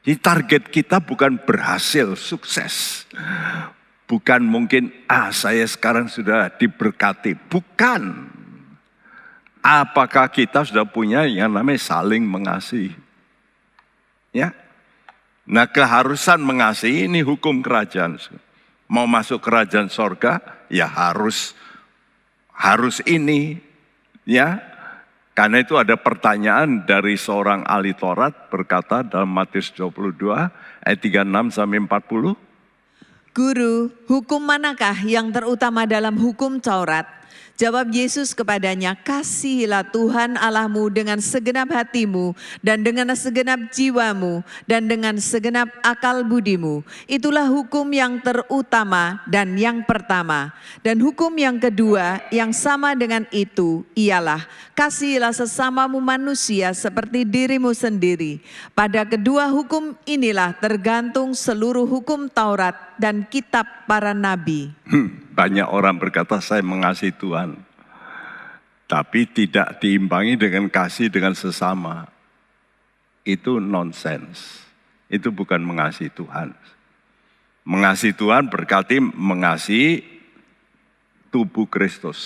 [0.01, 3.05] jadi target kita bukan berhasil, sukses.
[4.09, 7.37] Bukan mungkin, ah saya sekarang sudah diberkati.
[7.37, 8.33] Bukan.
[9.61, 12.97] Apakah kita sudah punya yang namanya saling mengasihi?
[14.33, 14.57] Ya.
[15.45, 18.17] Nah keharusan mengasihi ini hukum kerajaan.
[18.89, 21.53] Mau masuk kerajaan sorga, ya harus
[22.57, 23.61] harus ini.
[24.25, 24.70] Ya,
[25.31, 30.27] karena itu ada pertanyaan dari seorang ahli Taurat berkata dalam Matius 22
[30.83, 32.35] ayat 36 sampai 40.
[33.31, 37.20] Guru, hukum manakah yang terutama dalam hukum Taurat?
[37.61, 42.33] Jawab Yesus kepadanya, kasihilah Tuhan Allahmu dengan segenap hatimu
[42.65, 46.81] dan dengan segenap jiwamu dan dengan segenap akal budimu.
[47.05, 50.49] Itulah hukum yang terutama dan yang pertama.
[50.81, 54.41] Dan hukum yang kedua yang sama dengan itu ialah
[54.73, 58.41] kasihilah sesamamu manusia seperti dirimu sendiri.
[58.73, 64.73] Pada kedua hukum inilah tergantung seluruh hukum Taurat dan kitab para nabi.
[64.89, 67.55] Hmm, banyak orang berkata saya mengasihi Tuhan.
[68.91, 72.11] Tapi tidak diimbangi dengan kasih dengan sesama.
[73.23, 74.67] Itu nonsens.
[75.07, 76.51] Itu bukan mengasihi Tuhan.
[77.63, 80.03] Mengasihi Tuhan berarti mengasihi
[81.31, 82.19] tubuh Kristus.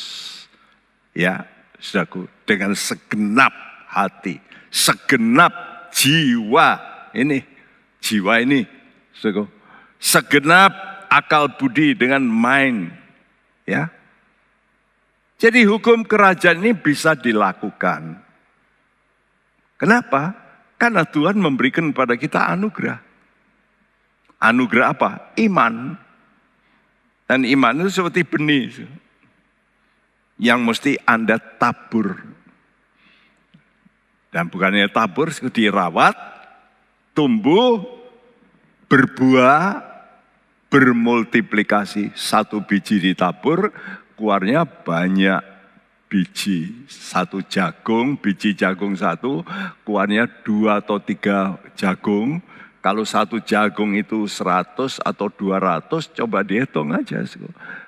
[1.14, 1.46] Ya,
[1.78, 3.54] saudaraku, dengan segenap
[3.86, 4.42] hati,
[4.74, 5.54] segenap
[5.94, 6.82] jiwa.
[7.14, 7.46] Ini
[8.02, 8.66] jiwa ini,
[9.14, 9.48] saudaraku.
[10.02, 12.94] Segenap akal budi dengan mind.
[13.66, 13.90] Ya,
[15.36, 18.24] jadi hukum kerajaan ini bisa dilakukan.
[19.76, 20.32] Kenapa?
[20.80, 23.00] Karena Tuhan memberikan kepada kita anugerah.
[24.40, 25.12] Anugerah apa?
[25.36, 26.00] Iman.
[27.28, 28.88] Dan iman itu seperti benih.
[30.40, 32.16] Yang mesti Anda tabur.
[34.32, 36.16] Dan bukannya tabur, dirawat,
[37.16, 37.84] tumbuh,
[38.88, 39.95] berbuah,
[40.70, 42.12] bermultiplikasi.
[42.18, 43.72] Satu biji ditabur,
[44.18, 45.42] keluarnya banyak
[46.10, 46.88] biji.
[46.88, 49.44] Satu jagung, biji jagung satu,
[49.84, 52.40] keluarnya dua atau tiga jagung.
[52.86, 57.26] Kalau satu jagung itu seratus atau dua ratus, coba dihitung aja.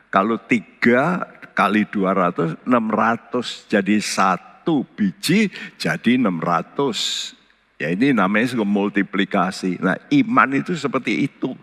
[0.10, 3.70] Kalau tiga kali dua ratus, enam ratus.
[3.70, 7.32] Jadi satu biji jadi enam ratus.
[7.78, 9.78] Ya ini namanya multiplikasi.
[9.78, 11.54] Nah iman itu seperti itu.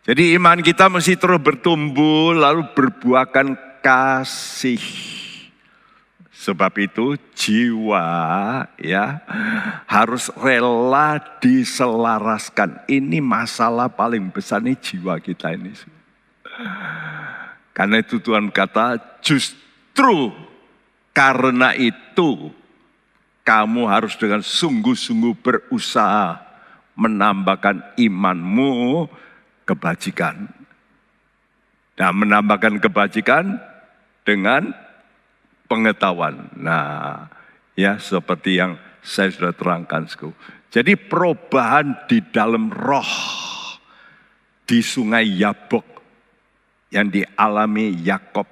[0.00, 3.52] Jadi iman kita mesti terus bertumbuh lalu berbuahkan
[3.84, 4.80] kasih.
[6.40, 8.08] Sebab itu jiwa
[8.80, 9.20] ya
[9.84, 12.88] harus rela diselaraskan.
[12.88, 15.76] Ini masalah paling besar nih jiwa kita ini.
[17.76, 20.32] Karena itu Tuhan kata justru
[21.12, 22.48] karena itu
[23.44, 26.40] kamu harus dengan sungguh-sungguh berusaha
[26.96, 29.04] menambahkan imanmu
[29.70, 30.50] kebajikan.
[31.94, 33.62] Nah, menambahkan kebajikan
[34.26, 34.74] dengan
[35.70, 36.50] pengetahuan.
[36.58, 37.30] Nah,
[37.78, 40.10] ya seperti yang saya sudah terangkan.
[40.74, 43.38] Jadi perubahan di dalam roh.
[44.70, 45.82] di sungai Yabok
[46.94, 48.46] yang dialami Yakob.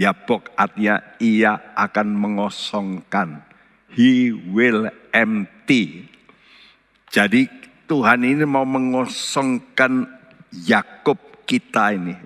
[0.00, 3.44] Yabok artinya ia akan mengosongkan.
[3.92, 6.08] He will empty.
[7.12, 7.52] Jadi
[7.84, 10.17] Tuhan ini mau mengosongkan
[10.52, 12.16] Yakob kita ini.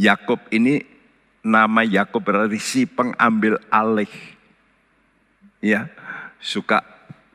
[0.00, 0.84] Yakob ini
[1.44, 4.12] nama Yakob berarti si pengambil alih.
[5.60, 5.92] Ya,
[6.40, 6.80] suka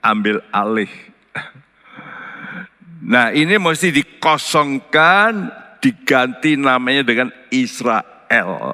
[0.02, 0.90] ambil alih.
[3.06, 8.74] Nah ini mesti dikosongkan, diganti namanya dengan Israel.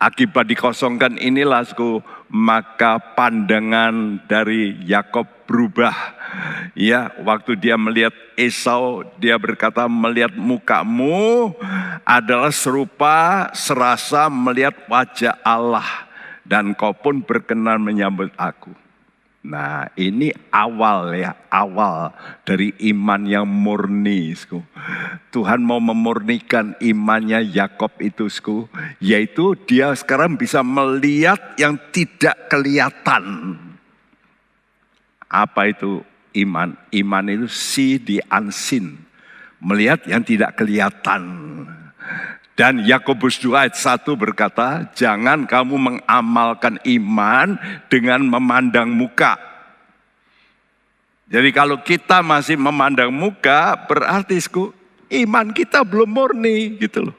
[0.00, 2.00] Akibat dikosongkan inilah suku,
[2.32, 5.96] maka pandangan dari Yakob berubah.
[6.76, 11.56] Ya, waktu dia melihat Esau, dia berkata melihat mukamu
[12.04, 16.06] adalah serupa serasa melihat wajah Allah
[16.44, 18.76] dan kau pun berkenan menyambut aku.
[19.48, 22.12] Nah ini awal ya, awal
[22.44, 24.36] dari iman yang murni.
[24.36, 24.60] Sku.
[25.32, 28.68] Tuhan mau memurnikan imannya Yakob itu, sku,
[29.00, 33.56] yaitu dia sekarang bisa melihat yang tidak kelihatan.
[35.28, 36.00] Apa itu
[36.40, 36.72] iman?
[36.92, 38.96] Iman itu si di unseen,
[39.60, 41.22] melihat yang tidak kelihatan.
[42.58, 47.54] Dan Yakobus 2 ayat 1 berkata, jangan kamu mengamalkan iman
[47.86, 49.38] dengan memandang muka.
[51.28, 54.42] Jadi kalau kita masih memandang muka, berarti
[55.22, 57.16] iman kita belum murni gitu loh.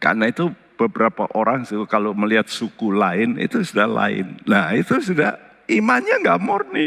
[0.00, 0.48] Karena itu
[0.80, 4.40] beberapa orang kalau melihat suku lain itu sudah lain.
[4.48, 6.86] Nah itu sudah imannya nggak murni.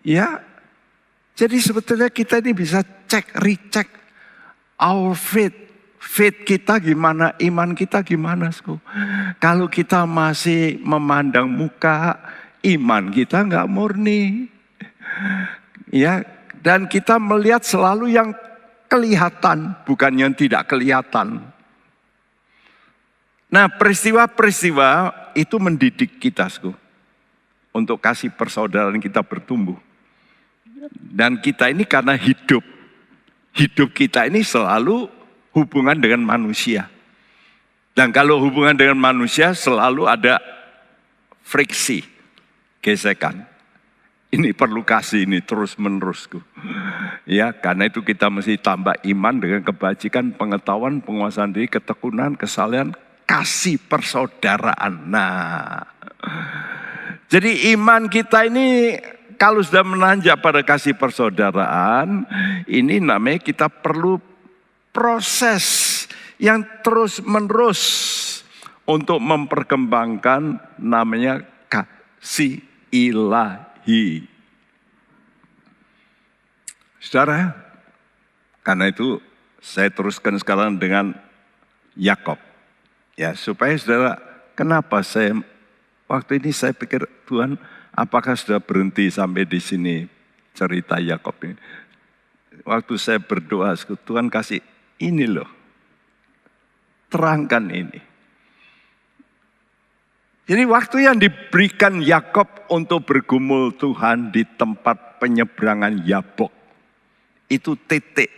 [0.00, 0.50] Ya
[1.40, 3.88] jadi sebetulnya kita ini bisa cek, recheck
[4.76, 5.56] our faith.
[5.96, 8.52] Faith kita gimana, iman kita gimana.
[8.52, 8.76] Sku?
[9.40, 12.20] Kalau kita masih memandang muka,
[12.60, 14.52] iman kita nggak murni.
[15.88, 16.20] Ya,
[16.60, 18.36] dan kita melihat selalu yang
[18.92, 21.40] kelihatan, bukan yang tidak kelihatan.
[23.50, 26.70] Nah, peristiwa-peristiwa itu mendidik kita, Sku,
[27.74, 29.74] untuk kasih persaudaraan kita bertumbuh.
[30.94, 32.62] Dan kita ini karena hidup,
[33.52, 35.10] hidup kita ini selalu
[35.50, 36.86] hubungan dengan manusia.
[37.90, 40.38] Dan kalau hubungan dengan manusia selalu ada
[41.42, 42.06] friksi,
[42.78, 43.50] gesekan.
[44.30, 46.38] Ini perlu kasih ini terus menerusku.
[47.26, 52.94] Ya, karena itu kita mesti tambah iman dengan kebajikan, pengetahuan, penguasaan diri, ketekunan, kesalahan,
[53.30, 55.06] kasih persaudaraan.
[55.06, 55.86] Nah,
[57.30, 58.98] jadi iman kita ini
[59.38, 62.26] kalau sudah menanjak pada kasih persaudaraan,
[62.66, 64.18] ini namanya kita perlu
[64.90, 65.64] proses
[66.42, 67.80] yang terus menerus
[68.82, 72.58] untuk memperkembangkan namanya kasih
[72.90, 74.26] ilahi.
[76.98, 77.54] Saudara,
[78.66, 79.22] karena itu
[79.62, 81.14] saya teruskan sekarang dengan
[81.94, 82.49] Yakob.
[83.20, 84.16] Ya, supaya saudara,
[84.56, 85.36] kenapa saya
[86.08, 90.06] waktu ini saya pikir Tuhan Apakah sudah berhenti sampai di sini
[90.54, 91.56] cerita Yakob ini?
[92.62, 94.62] Waktu saya berdoa, Tuhan kasih
[95.02, 95.48] ini loh.
[97.10, 98.00] Terangkan ini.
[100.46, 106.50] Jadi waktu yang diberikan Yakob untuk bergumul Tuhan di tempat penyeberangan Yabok.
[107.50, 108.30] Itu titik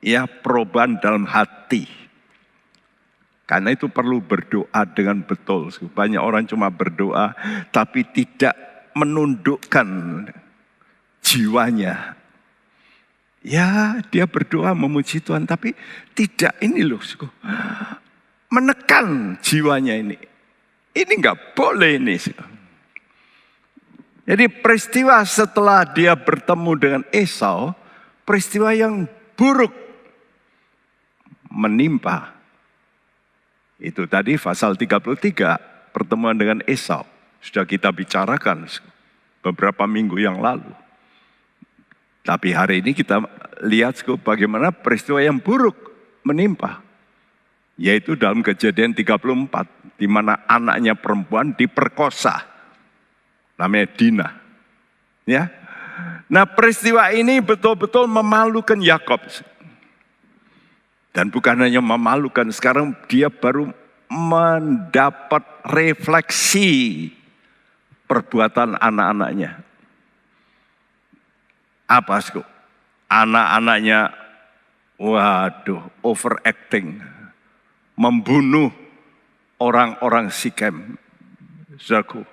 [0.00, 2.01] ya perubahan dalam hati
[3.52, 5.68] karena itu perlu berdoa dengan betul.
[5.92, 7.36] Banyak orang cuma berdoa
[7.68, 8.56] tapi tidak
[8.96, 9.88] menundukkan
[11.20, 12.16] jiwanya.
[13.44, 15.76] Ya dia berdoa memuji Tuhan tapi
[16.16, 17.04] tidak ini loh.
[18.48, 20.16] Menekan jiwanya ini.
[20.96, 22.16] Ini nggak boleh ini.
[24.24, 27.76] Jadi peristiwa setelah dia bertemu dengan Esau,
[28.24, 29.04] peristiwa yang
[29.36, 29.76] buruk
[31.52, 32.41] menimpa
[33.82, 37.02] itu tadi pasal 33 pertemuan dengan Esau.
[37.42, 38.70] Sudah kita bicarakan
[39.42, 40.70] beberapa minggu yang lalu.
[42.22, 43.18] Tapi hari ini kita
[43.66, 45.74] lihat bagaimana peristiwa yang buruk
[46.22, 46.78] menimpa.
[47.74, 49.98] Yaitu dalam kejadian 34.
[49.98, 52.46] Di mana anaknya perempuan diperkosa.
[53.58, 54.28] Namanya Dina.
[55.26, 55.50] Ya,
[56.32, 59.20] Nah peristiwa ini betul-betul memalukan Yakob.
[61.12, 63.68] Dan bukan hanya memalukan, sekarang dia baru
[64.08, 67.08] mendapat refleksi
[68.08, 69.60] perbuatan anak-anaknya.
[71.84, 72.40] Apa sih?
[73.12, 74.08] Anak-anaknya,
[74.96, 77.04] waduh, overacting.
[77.92, 78.72] Membunuh
[79.60, 80.96] orang-orang Sikem.
[81.76, 82.24] Zaku.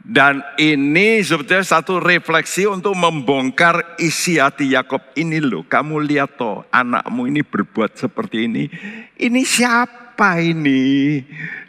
[0.00, 5.68] Dan ini sebetulnya satu refleksi untuk membongkar isi hati Yakob ini loh.
[5.68, 8.64] Kamu lihat toh anakmu ini berbuat seperti ini.
[9.20, 11.20] Ini siapa ini?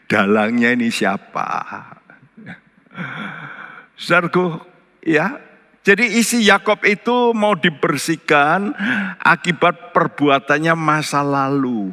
[0.08, 1.48] Dalangnya ini siapa?
[4.00, 4.64] Saudaraku,
[5.04, 5.36] ya.
[5.82, 8.72] Jadi isi Yakob itu mau dibersihkan
[9.18, 11.90] akibat perbuatannya masa lalu.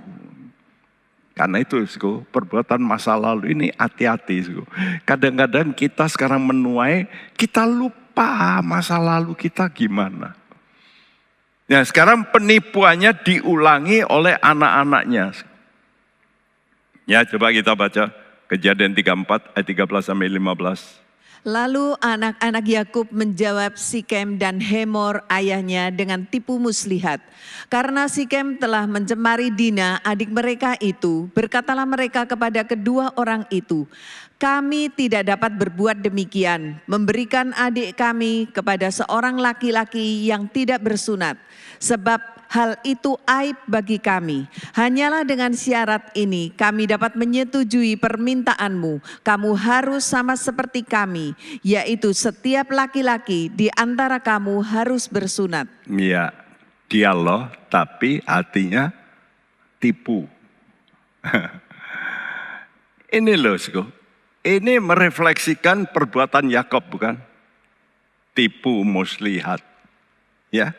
[1.39, 4.59] Karena itu, sko, perbuatan masa lalu ini hati-hati.
[5.07, 7.07] Kadang-kadang kita sekarang menuai,
[7.39, 10.35] kita lupa masa lalu kita gimana.
[11.71, 15.31] Ya, sekarang penipuannya diulangi oleh anak-anaknya.
[17.07, 18.11] Ya, coba kita baca
[18.51, 21.08] kejadian 34 ayat 13 sampai 15.
[21.47, 27.23] Lalu anak-anak Yakub menjawab Sikem dan Hemor ayahnya dengan tipu muslihat.
[27.71, 33.87] Karena Sikem telah mencemari Dina adik mereka itu, berkatalah mereka kepada kedua orang itu,
[34.39, 41.35] kami tidak dapat berbuat demikian, memberikan adik kami kepada seorang laki-laki yang tidak bersunat.
[41.83, 44.49] Sebab hal itu aib bagi kami.
[44.75, 49.01] Hanyalah dengan syarat ini kami dapat menyetujui permintaanmu.
[49.23, 55.69] Kamu harus sama seperti kami, yaitu setiap laki-laki di antara kamu harus bersunat.
[55.87, 56.33] Iya,
[56.89, 58.91] dialog tapi artinya
[59.79, 60.25] tipu.
[63.19, 63.61] ini loh,
[64.49, 67.21] ini merefleksikan perbuatan Yakob bukan?
[68.33, 69.61] Tipu muslihat.
[70.49, 70.73] Ya,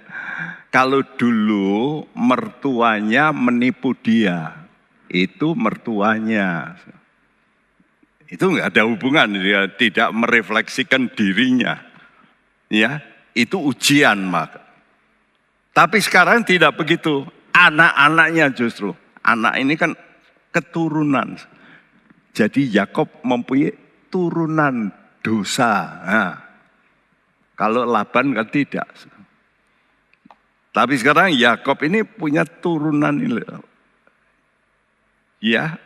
[0.73, 4.65] kalau dulu mertuanya menipu dia,
[5.09, 6.77] itu mertuanya.
[8.29, 11.81] Itu nggak ada hubungan, dia tidak merefleksikan dirinya.
[12.69, 13.01] Ya,
[13.33, 14.61] itu ujian maka.
[15.73, 17.25] Tapi sekarang tidak begitu.
[17.53, 18.93] Anak-anaknya justru.
[19.25, 19.93] Anak ini kan
[20.53, 21.37] keturunan.
[22.33, 23.73] Jadi Yakob mempunyai
[24.13, 25.73] turunan dosa.
[26.05, 26.33] Nah,
[27.57, 28.87] kalau Laban kan tidak.
[30.69, 33.41] Tapi sekarang Yakob ini punya turunan ini.
[35.39, 35.79] Ya,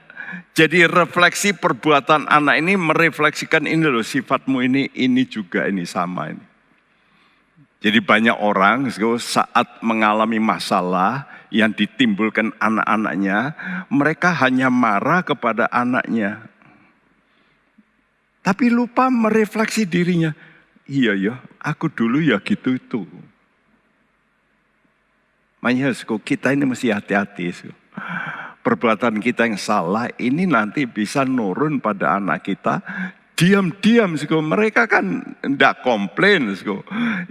[0.57, 6.45] jadi refleksi perbuatan anak ini merefleksikan ini loh sifatmu ini, ini juga ini sama ini.
[7.83, 8.87] Jadi banyak orang
[9.19, 13.53] saat mengalami masalah yang ditimbulkan anak-anaknya,
[13.91, 16.47] mereka hanya marah kepada anaknya.
[18.39, 20.31] Tapi lupa merefleksi dirinya.
[20.87, 23.03] Iya ya, aku dulu ya gitu itu.
[25.63, 27.71] Makanya kita ini mesti hati-hati.
[28.59, 32.83] Perbuatan kita yang salah ini nanti bisa nurun pada anak kita.
[33.39, 36.51] Diam-diam, mereka kan tidak komplain.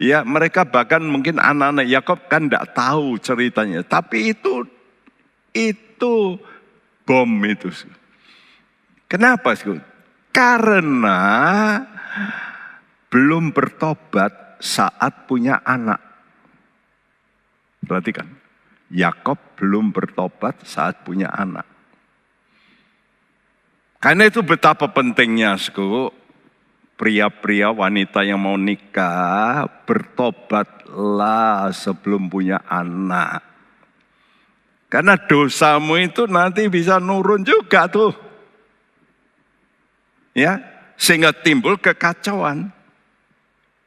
[0.00, 3.84] Ya, mereka bahkan mungkin anak-anak Yakob kan tidak tahu ceritanya.
[3.84, 4.64] Tapi itu
[5.52, 6.40] itu
[7.04, 7.68] bom itu.
[9.12, 9.52] Kenapa?
[10.32, 11.20] Karena
[13.12, 16.11] belum bertobat saat punya anak.
[17.82, 18.30] Perhatikan,
[18.92, 21.66] Yakob belum bertobat saat punya anak.
[24.02, 25.54] Karena itu betapa pentingnya,
[26.98, 33.42] pria-pria wanita yang mau nikah, bertobatlah sebelum punya anak.
[34.86, 38.12] Karena dosamu itu nanti bisa nurun juga tuh.
[40.36, 40.60] Ya,
[41.00, 42.70] sehingga timbul kekacauan.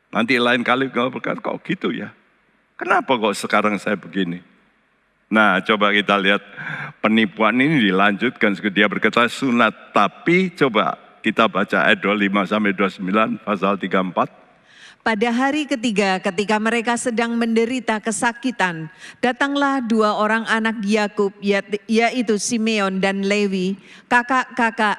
[0.09, 2.09] Nanti lain kali kau berkata, kok gitu ya?
[2.76, 4.43] Kenapa kok sekarang saya begini?
[5.32, 6.43] Nah coba kita lihat
[6.99, 8.51] penipuan ini dilanjutkan.
[8.71, 9.95] Dia berkata sunat.
[9.95, 14.43] Tapi coba kita baca ayat 25 sampai 29 pasal 34.
[15.05, 18.89] Pada hari ketiga ketika mereka sedang menderita kesakitan,
[19.21, 21.30] datanglah dua orang anak Yakub
[21.86, 23.78] yaitu Simeon dan Lewi,
[24.09, 24.97] kakak-kakak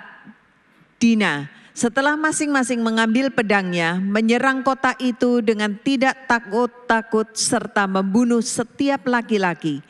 [0.97, 9.85] Dina setelah masing-masing mengambil pedangnya, menyerang kota itu dengan tidak takut-takut serta membunuh setiap laki-laki.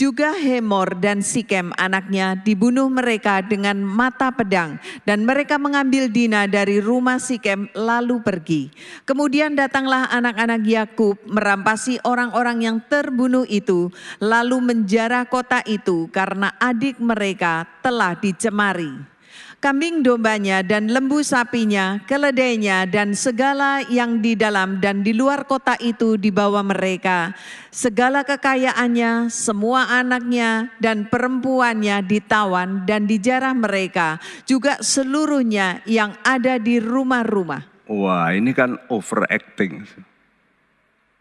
[0.00, 6.80] Juga Hemor dan Sikem anaknya dibunuh mereka dengan mata pedang dan mereka mengambil Dina dari
[6.80, 8.72] rumah Sikem lalu pergi.
[9.04, 13.92] Kemudian datanglah anak-anak Yakub merampasi orang-orang yang terbunuh itu
[14.24, 19.15] lalu menjarah kota itu karena adik mereka telah dicemari
[19.58, 25.74] kambing dombanya dan lembu sapinya, keledainya dan segala yang di dalam dan di luar kota
[25.80, 27.32] itu dibawa mereka.
[27.72, 36.80] Segala kekayaannya, semua anaknya dan perempuannya ditawan dan dijarah mereka, juga seluruhnya yang ada di
[36.80, 37.76] rumah-rumah.
[37.86, 39.86] Wah, ini kan overacting.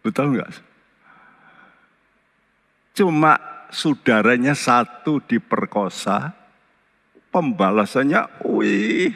[0.06, 0.50] Betul nggak?
[2.96, 3.36] Cuma
[3.74, 6.32] saudaranya satu diperkosa,
[7.36, 9.12] pembalasannya, wih,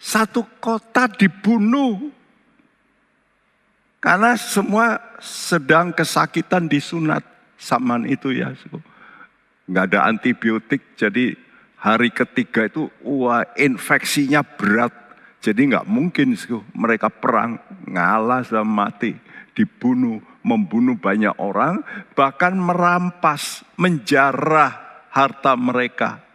[0.00, 2.08] Satu kota dibunuh.
[4.00, 7.20] Karena semua sedang kesakitan disunat
[7.60, 8.54] zaman itu ya.
[9.68, 11.34] Nggak ada antibiotik, jadi
[11.76, 14.94] hari ketiga itu wah infeksinya berat.
[15.42, 16.38] Jadi nggak mungkin
[16.72, 19.18] mereka perang, ngalah sama mati,
[19.52, 21.82] dibunuh, membunuh banyak orang,
[22.14, 26.27] bahkan merampas, menjarah harta mereka.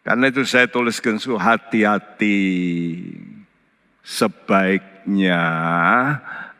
[0.00, 2.40] Karena itu saya tuliskan su hati-hati.
[4.00, 5.42] Sebaiknya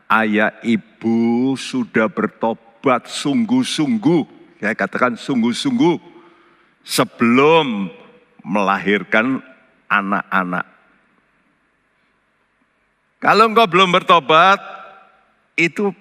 [0.07, 4.23] ayah ibu sudah bertobat sungguh-sungguh.
[4.61, 5.97] Saya katakan sungguh-sungguh.
[6.85, 7.93] Sebelum
[8.45, 9.41] melahirkan
[9.89, 10.65] anak-anak.
[13.21, 14.57] Kalau engkau belum bertobat,
[15.61, 15.93] itu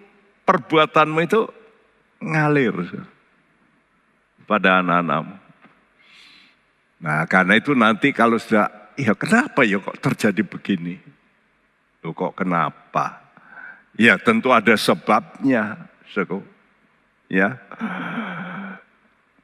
[0.48, 1.42] perbuatanmu itu
[2.24, 3.04] ngalir
[4.48, 5.49] pada anak-anakmu.
[7.00, 11.00] Nah karena itu nanti kalau sudah, ya kenapa ya kok terjadi begini?
[12.04, 13.24] Loh kok kenapa?
[14.00, 15.91] Ya tentu ada sebabnya.
[16.12, 16.43] Seko.
[17.28, 17.60] Ya.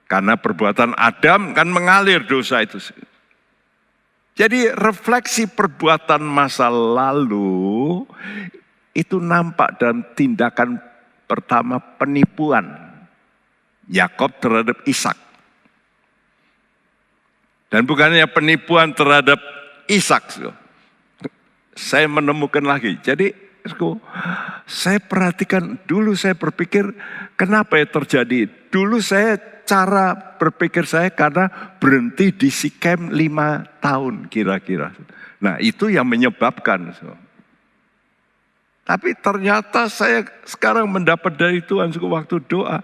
[0.06, 2.80] Karena perbuatan Adam kan mengalir dosa itu.
[4.36, 8.03] Jadi refleksi perbuatan masa lalu
[8.91, 10.80] itu nampak dalam tindakan
[11.24, 12.68] pertama penipuan
[13.88, 15.24] Yakob terhadap Ishak.
[17.76, 19.36] Dan bukannya penipuan terhadap
[19.91, 20.39] Ishak.
[21.76, 22.95] Saya menemukan lagi.
[23.03, 23.36] Jadi
[24.63, 26.88] saya perhatikan dulu saya berpikir
[27.36, 28.47] kenapa ya terjadi.
[28.71, 29.36] Dulu saya
[29.67, 34.95] cara berpikir saya karena berhenti di Sikem lima tahun kira-kira.
[35.43, 36.95] Nah itu yang menyebabkan.
[38.88, 42.80] Tapi ternyata saya sekarang mendapat dari Tuhan waktu doa.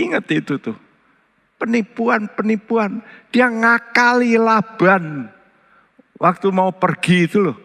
[0.00, 0.91] Ingat itu tuh
[1.62, 2.98] penipuan-penipuan.
[3.30, 5.30] Dia ngakali Laban.
[6.18, 7.58] Waktu mau pergi itu loh.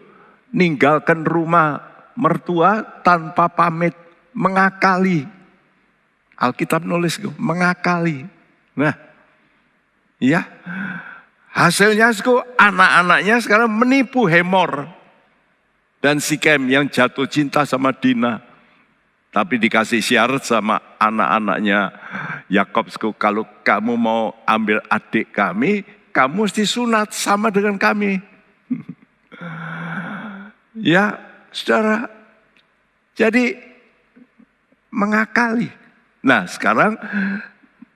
[0.54, 1.82] Ninggalkan rumah
[2.14, 3.98] mertua tanpa pamit.
[4.38, 5.26] Mengakali.
[6.38, 8.22] Alkitab nulis mengakali.
[8.78, 8.94] Nah,
[10.22, 10.46] ya.
[11.50, 12.14] Hasilnya
[12.54, 14.86] anak-anaknya sekarang menipu Hemor
[15.98, 18.47] dan Sikem yang jatuh cinta sama Dina.
[19.38, 21.94] Tapi dikasih syarat sama anak-anaknya
[22.50, 28.18] Yakob, kalau kamu mau ambil adik kami, kamu mesti sunat sama dengan kami.
[30.90, 31.22] ya,
[31.54, 32.10] saudara.
[33.14, 33.54] Jadi
[34.90, 35.70] mengakali.
[36.18, 36.98] Nah, sekarang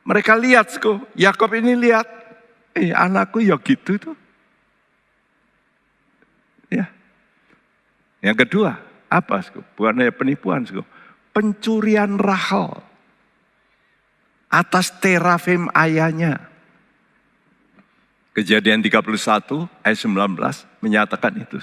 [0.07, 0.71] mereka lihat,
[1.19, 2.07] Yakob ini lihat,
[2.71, 4.15] eh anakku ya gitu tuh.
[6.71, 6.87] Ya.
[8.23, 8.79] Yang kedua,
[9.11, 9.43] apa?
[9.75, 10.63] Bukan penipuan,
[11.33, 12.93] pencurian Rahel
[14.53, 16.39] atas terafim ayahnya.
[18.33, 21.61] Kejadian 31 ayat 19 menyatakan itu.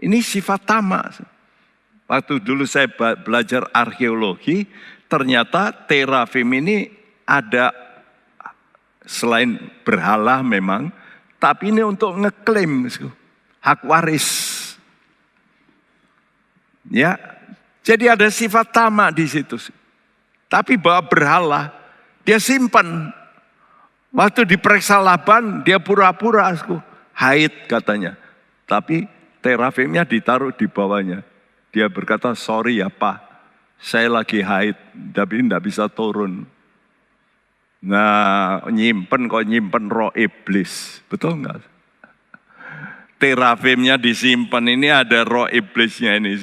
[0.00, 1.24] Ini sifat tamak.
[2.04, 4.68] Waktu dulu saya belajar arkeologi,
[5.08, 6.92] ternyata terafim ini
[7.24, 7.72] ada
[9.08, 10.92] selain berhala memang,
[11.40, 12.88] tapi ini untuk ngeklaim
[13.62, 14.28] hak waris.
[16.92, 17.16] Ya,
[17.82, 19.58] jadi ada sifat tamak di situ.
[20.46, 21.62] Tapi bahwa berhala,
[22.22, 23.10] dia simpan.
[24.14, 26.46] Waktu diperiksa Laban, dia pura-pura
[27.18, 28.14] haid katanya.
[28.70, 29.10] Tapi
[29.42, 31.26] terafimnya ditaruh di bawahnya.
[31.72, 33.18] Dia berkata, sorry ya pak,
[33.80, 34.76] saya lagi haid,
[35.10, 36.44] tapi tidak bisa turun.
[37.82, 41.02] Nah, nyimpen kok nyimpen roh iblis.
[41.10, 41.58] Betul nggak?
[43.18, 46.38] Terafimnya disimpan ini ada roh iblisnya ini.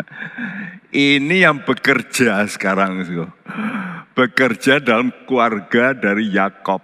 [0.92, 3.04] Ini yang bekerja sekarang.
[4.12, 6.82] Bekerja dalam keluarga dari Yakob.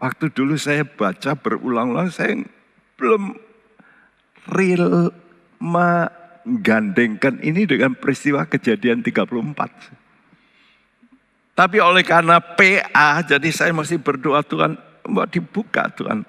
[0.00, 2.40] Waktu dulu saya baca berulang-ulang, saya
[2.96, 3.36] belum
[4.48, 5.12] real
[5.60, 9.28] menggandengkan ini dengan peristiwa kejadian 34.
[11.52, 16.24] Tapi oleh karena PA, jadi saya masih berdoa Tuhan, mau dibuka Tuhan.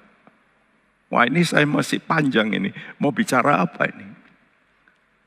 [1.12, 4.08] Wah ini saya masih panjang ini, mau bicara apa ini?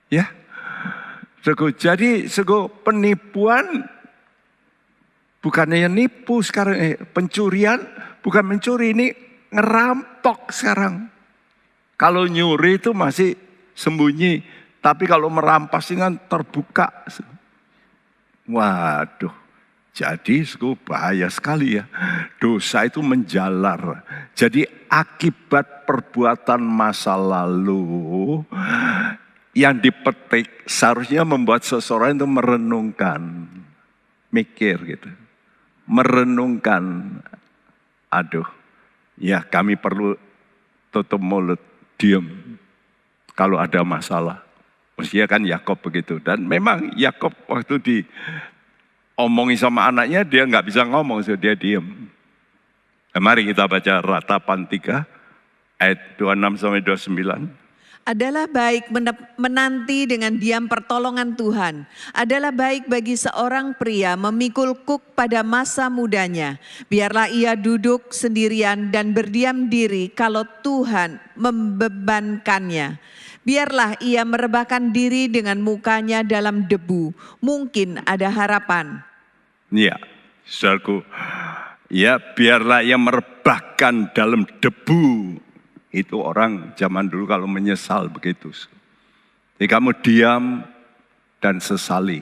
[0.09, 0.33] Ya.
[1.45, 3.85] Sego, jadi sego penipuan
[5.45, 7.85] bukannya nipu sekarang eh, pencurian
[8.25, 9.13] bukan mencuri ini
[9.53, 11.05] ngerampok sekarang.
[12.01, 13.37] Kalau nyuri itu masih
[13.77, 14.41] sembunyi,
[14.81, 17.05] tapi kalau merampas ini kan terbuka.
[18.49, 19.44] Waduh,
[19.95, 21.87] jadi sego bahaya sekali ya.
[22.35, 24.03] Dosa itu menjalar.
[24.35, 28.43] Jadi akibat perbuatan masa lalu
[29.55, 33.47] yang dipetik seharusnya membuat seseorang itu merenungkan,
[34.35, 35.07] mikir gitu.
[35.87, 37.15] Merenungkan,
[38.11, 38.65] aduh
[39.15, 40.19] Ya kami perlu
[40.91, 41.59] tutup mulut,
[41.95, 42.27] diam
[43.31, 44.43] kalau ada masalah.
[44.99, 46.19] Mestinya kan Yakob begitu.
[46.19, 47.97] Dan memang Yakob waktu di
[49.15, 52.07] omongin sama anaknya dia nggak bisa ngomong, so dia diam.
[53.15, 55.07] Nah, mari kita baca ratapan 3
[55.79, 57.65] ayat 26 sampai 29
[58.05, 58.93] adalah baik
[59.41, 61.89] menanti dengan diam pertolongan Tuhan.
[62.13, 66.61] Adalah baik bagi seorang pria memikul kuk pada masa mudanya.
[66.85, 73.01] Biarlah ia duduk sendirian dan berdiam diri kalau Tuhan membebankannya.
[73.45, 77.13] Biarlah ia merebahkan diri dengan mukanya dalam debu.
[77.45, 79.05] Mungkin ada harapan.
[79.69, 80.01] Ya,
[80.49, 81.05] saudaraku.
[81.93, 85.37] Ya, biarlah ia merebahkan dalam debu
[85.93, 88.49] itu orang zaman dulu kalau menyesal begitu.
[89.55, 90.65] Jadi kamu diam
[91.39, 92.19] dan sesali.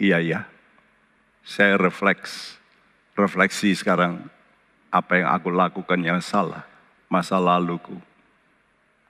[0.00, 0.40] Iya ya,
[1.44, 2.56] saya refleks,
[3.18, 4.28] refleksi sekarang
[4.88, 6.64] apa yang aku lakukan yang salah,
[7.10, 7.98] masa laluku.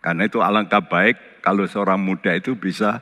[0.01, 3.01] Karena itu alangkah baik kalau seorang muda itu bisa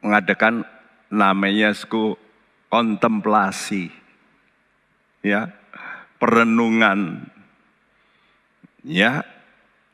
[0.00, 0.64] mengadakan
[1.12, 2.16] namanya suku
[2.72, 3.92] kontemplasi.
[5.24, 5.52] Ya,
[6.20, 7.32] perenungan
[8.84, 9.24] Ya.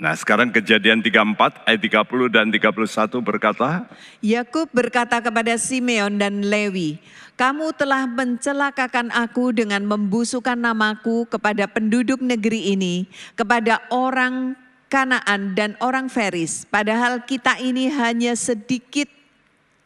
[0.00, 3.84] Nah, sekarang kejadian 34 ayat 30 dan 31 berkata,
[4.24, 6.98] Yakub berkata kepada Simeon dan Lewi,
[7.36, 14.56] "Kamu telah mencelakakan aku dengan membusukkan namaku kepada penduduk negeri ini, kepada orang
[14.90, 19.06] Kanaan dan orang Feris, padahal kita ini hanya sedikit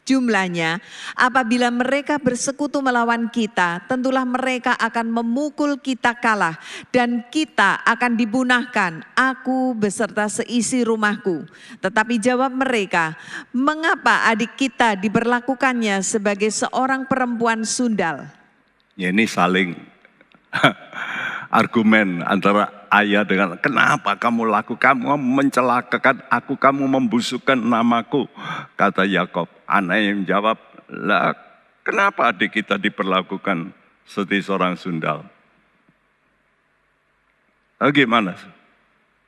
[0.09, 0.81] jumlahnya,
[1.17, 6.57] apabila mereka bersekutu melawan kita, tentulah mereka akan memukul kita kalah
[6.93, 11.49] dan kita akan dibunahkan, aku beserta seisi rumahku.
[11.81, 13.17] Tetapi jawab mereka,
[13.51, 18.29] mengapa adik kita diperlakukannya sebagai seorang perempuan sundal?
[18.95, 19.75] Ya ini saling
[21.61, 24.79] argumen antara ayah dengan kenapa kamu laku?
[24.79, 28.31] Kamu mencelakakan aku kamu membusukkan namaku.
[28.79, 29.51] Kata Yakob.
[29.65, 31.35] Anak yang jawab lah
[31.83, 33.73] kenapa adik kita diperlakukan
[34.05, 35.25] seperti seorang sundal?
[37.81, 38.37] Nah, gimana?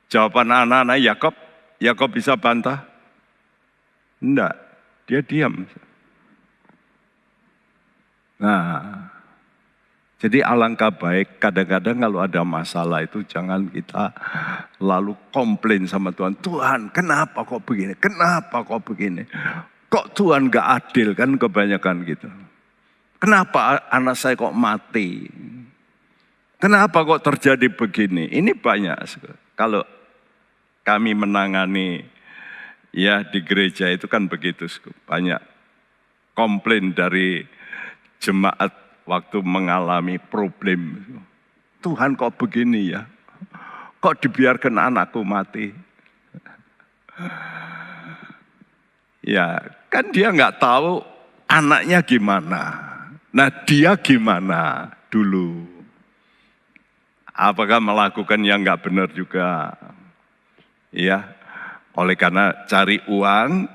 [0.07, 1.35] Jawaban anak-anak Yakob.
[1.77, 2.87] Yakob bisa bantah?
[4.17, 4.67] Enggak
[5.07, 5.63] dia diam.
[8.37, 9.06] Nah
[10.17, 14.09] jadi alangkah baik kadang-kadang kalau ada masalah itu jangan kita
[14.81, 16.33] lalu komplain sama Tuhan.
[16.41, 17.93] Tuhan kenapa kok begini?
[18.01, 19.29] Kenapa kok begini?
[19.93, 22.25] Kok Tuhan gak adil kan kebanyakan gitu.
[23.21, 25.29] Kenapa anak saya kok mati?
[26.57, 28.25] Kenapa kok terjadi begini?
[28.33, 28.97] Ini banyak.
[29.53, 29.85] Kalau
[30.81, 32.01] kami menangani
[32.89, 34.65] ya di gereja itu kan begitu.
[35.05, 35.37] Banyak
[36.33, 37.45] komplain dari
[38.17, 40.99] jemaat waktu mengalami problem.
[41.79, 43.07] Tuhan kok begini ya?
[44.03, 45.71] Kok dibiarkan anakku mati?
[49.23, 51.01] Ya, kan dia nggak tahu
[51.49, 52.61] anaknya gimana.
[53.31, 55.65] Nah, dia gimana dulu?
[57.31, 59.73] Apakah melakukan yang nggak benar juga?
[60.91, 61.37] Ya,
[61.93, 63.67] oleh karena cari uang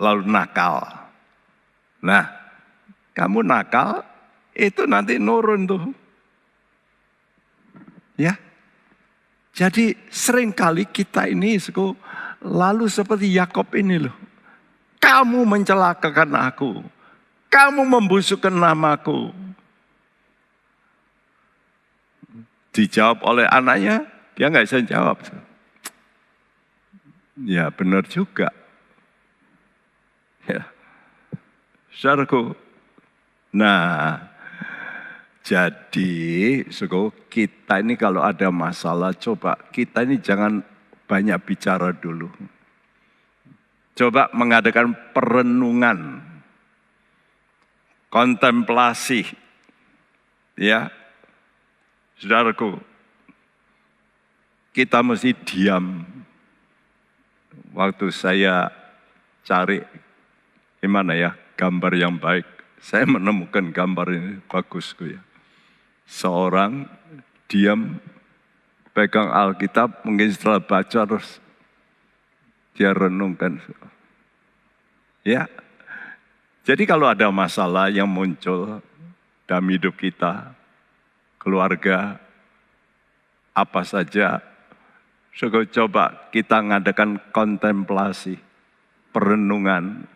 [0.00, 0.84] lalu nakal.
[2.04, 2.28] Nah,
[3.16, 4.13] kamu nakal
[4.54, 5.82] itu nanti nurun tuh.
[8.14, 8.38] Ya.
[9.54, 11.94] Jadi sering kali kita ini suku,
[12.42, 14.14] lalu seperti Yakob ini loh.
[14.98, 16.82] Kamu mencelakakan aku.
[17.50, 19.30] Kamu membusukkan namaku.
[22.74, 24.02] Dijawab oleh anaknya,
[24.34, 25.22] dia nggak bisa jawab.
[27.38, 28.50] Ya benar juga.
[30.50, 30.66] Ya.
[31.94, 32.58] Saudaraku,
[33.54, 34.33] nah
[35.44, 40.64] jadi, suku kita ini kalau ada masalah, coba kita ini jangan
[41.04, 42.32] banyak bicara dulu.
[43.92, 46.24] Coba mengadakan perenungan,
[48.08, 49.28] kontemplasi,
[50.56, 50.88] ya,
[52.16, 52.80] saudaraku.
[54.72, 56.08] Kita mesti diam.
[57.76, 58.72] Waktu saya
[59.44, 59.84] cari
[60.80, 62.48] gimana ya gambar yang baik,
[62.80, 65.20] saya menemukan gambar ini bagus ya
[66.04, 66.88] seorang
[67.48, 68.00] diam
[68.94, 71.42] pegang Alkitab, mungkin setelah baca terus
[72.78, 73.58] dia renungkan.
[75.24, 75.48] Ya,
[76.64, 78.80] jadi kalau ada masalah yang muncul
[79.44, 80.56] dalam hidup kita,
[81.36, 82.16] keluarga,
[83.52, 84.40] apa saja,
[85.72, 88.40] coba kita ngadakan kontemplasi,
[89.12, 90.08] perenungan.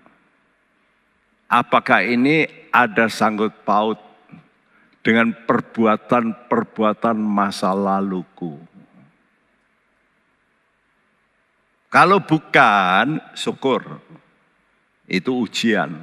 [1.53, 4.08] Apakah ini ada sanggut paut
[5.03, 8.59] dengan perbuatan-perbuatan masa laluku.
[11.89, 13.81] Kalau bukan, syukur.
[15.09, 15.97] Itu ujian.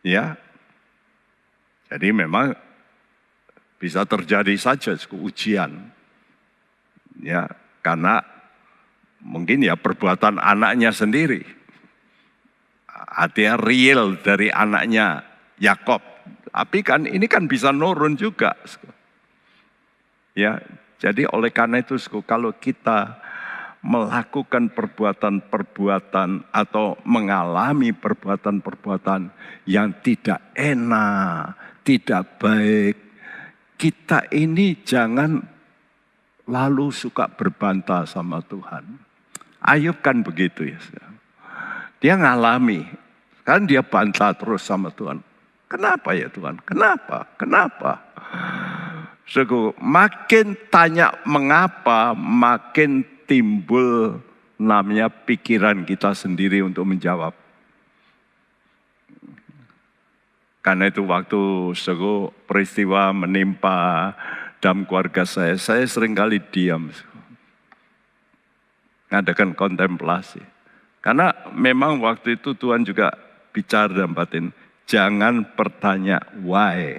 [0.00, 0.40] Ya.
[1.92, 2.56] Jadi memang
[3.76, 5.92] bisa terjadi saja ujian.
[7.20, 7.44] Ya,
[7.84, 8.24] karena
[9.20, 11.44] mungkin ya perbuatan anaknya sendiri.
[12.96, 15.24] Artinya real dari anaknya
[15.60, 16.15] Yakob.
[16.56, 18.56] Tapi kan ini kan bisa nurun juga.
[20.32, 20.56] Ya,
[20.96, 23.20] jadi oleh karena itu kalau kita
[23.84, 29.28] melakukan perbuatan-perbuatan atau mengalami perbuatan-perbuatan
[29.68, 32.96] yang tidak enak, tidak baik,
[33.76, 35.36] kita ini jangan
[36.48, 38.96] lalu suka berbantah sama Tuhan.
[39.60, 40.80] Ayub kan begitu ya.
[42.00, 42.88] Dia ngalami,
[43.44, 45.35] kan dia bantah terus sama Tuhan.
[45.76, 46.56] Kenapa ya Tuhan?
[46.64, 47.28] Kenapa?
[47.36, 48.00] Kenapa?
[49.28, 54.24] Suku, makin tanya mengapa, makin timbul
[54.56, 57.36] namanya pikiran kita sendiri untuk menjawab.
[60.64, 64.16] Karena itu waktu suku peristiwa menimpa
[64.64, 66.88] dalam keluarga saya, saya sering kali diam.
[69.12, 70.40] Ngadakan kontemplasi.
[71.04, 73.12] Karena memang waktu itu Tuhan juga
[73.52, 74.50] bicara dan batin,
[74.86, 76.98] jangan bertanya why.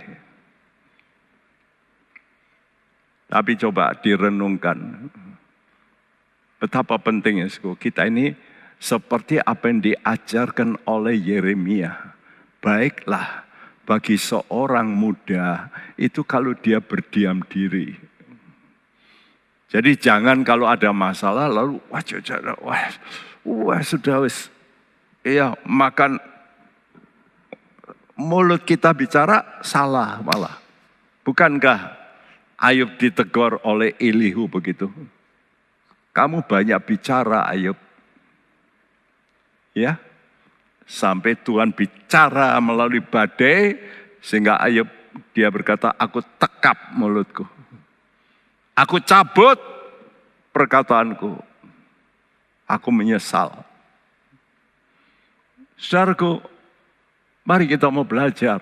[3.28, 5.10] Tapi coba direnungkan.
[6.58, 8.32] Betapa pentingnya kita ini
[8.80, 12.16] seperti apa yang diajarkan oleh Yeremia.
[12.64, 13.46] Baiklah
[13.88, 17.96] bagi seorang muda itu kalau dia berdiam diri.
[19.68, 22.04] Jadi jangan kalau ada masalah lalu wah,
[22.64, 22.84] wah,
[23.44, 24.48] wah sudah wis.
[25.28, 26.24] Iya, makan
[28.18, 30.58] mulut kita bicara salah malah.
[31.22, 31.94] Bukankah
[32.58, 34.90] Ayub ditegur oleh Elihu begitu.
[36.10, 37.78] Kamu banyak bicara Ayub.
[39.78, 40.02] Ya.
[40.88, 43.78] Sampai Tuhan bicara melalui badai
[44.24, 44.90] sehingga Ayub
[45.38, 47.46] dia berkata, aku tekap mulutku.
[48.74, 49.60] Aku cabut
[50.50, 51.38] perkataanku.
[52.66, 53.54] Aku menyesal.
[55.78, 56.42] Saudaraku,
[57.48, 58.60] mari kita mau belajar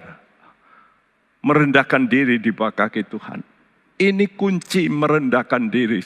[1.41, 3.41] merendahkan diri di bawah kaki Tuhan.
[3.97, 6.05] Ini kunci merendahkan diri.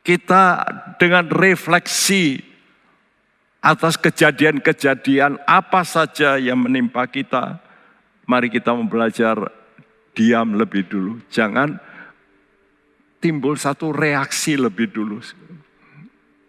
[0.00, 0.64] Kita
[0.96, 2.40] dengan refleksi
[3.60, 7.58] atas kejadian-kejadian apa saja yang menimpa kita,
[8.24, 9.50] mari kita belajar
[10.14, 11.18] diam lebih dulu.
[11.28, 11.74] Jangan
[13.18, 15.18] timbul satu reaksi lebih dulu.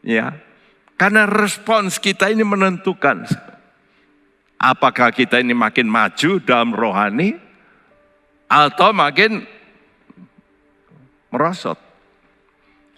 [0.05, 0.37] Ya.
[1.01, 3.25] Karena respons kita ini menentukan
[4.57, 7.37] apakah kita ini makin maju dalam rohani
[8.49, 9.45] atau makin
[11.29, 11.77] merosot.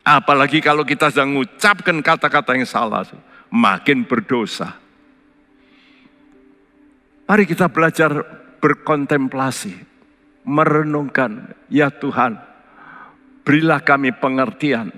[0.03, 3.05] Apalagi kalau kita sedang mengucapkan kata-kata yang salah,
[3.51, 4.73] makin berdosa.
[7.29, 8.25] Mari kita belajar
[8.57, 9.77] berkontemplasi,
[10.49, 12.41] merenungkan, ya Tuhan,
[13.45, 14.89] berilah kami pengertian.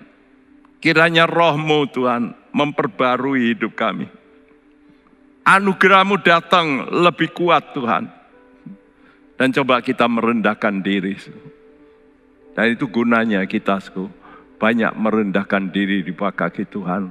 [0.80, 4.08] Kiranya rohmu Tuhan memperbarui hidup kami.
[5.42, 8.06] Anugerahmu datang lebih kuat Tuhan
[9.42, 11.18] dan coba kita merendahkan diri.
[12.54, 13.82] Dan itu gunanya kita
[14.62, 17.10] banyak merendahkan diri di bawah kaki Tuhan.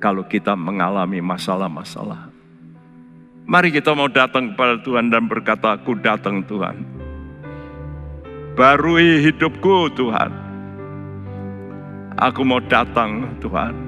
[0.00, 2.30] Kalau kita mengalami masalah-masalah.
[3.44, 6.78] Mari kita mau datang kepada Tuhan dan berkata, aku datang Tuhan.
[8.56, 10.30] Barui hidupku Tuhan.
[12.16, 13.87] Aku mau datang Tuhan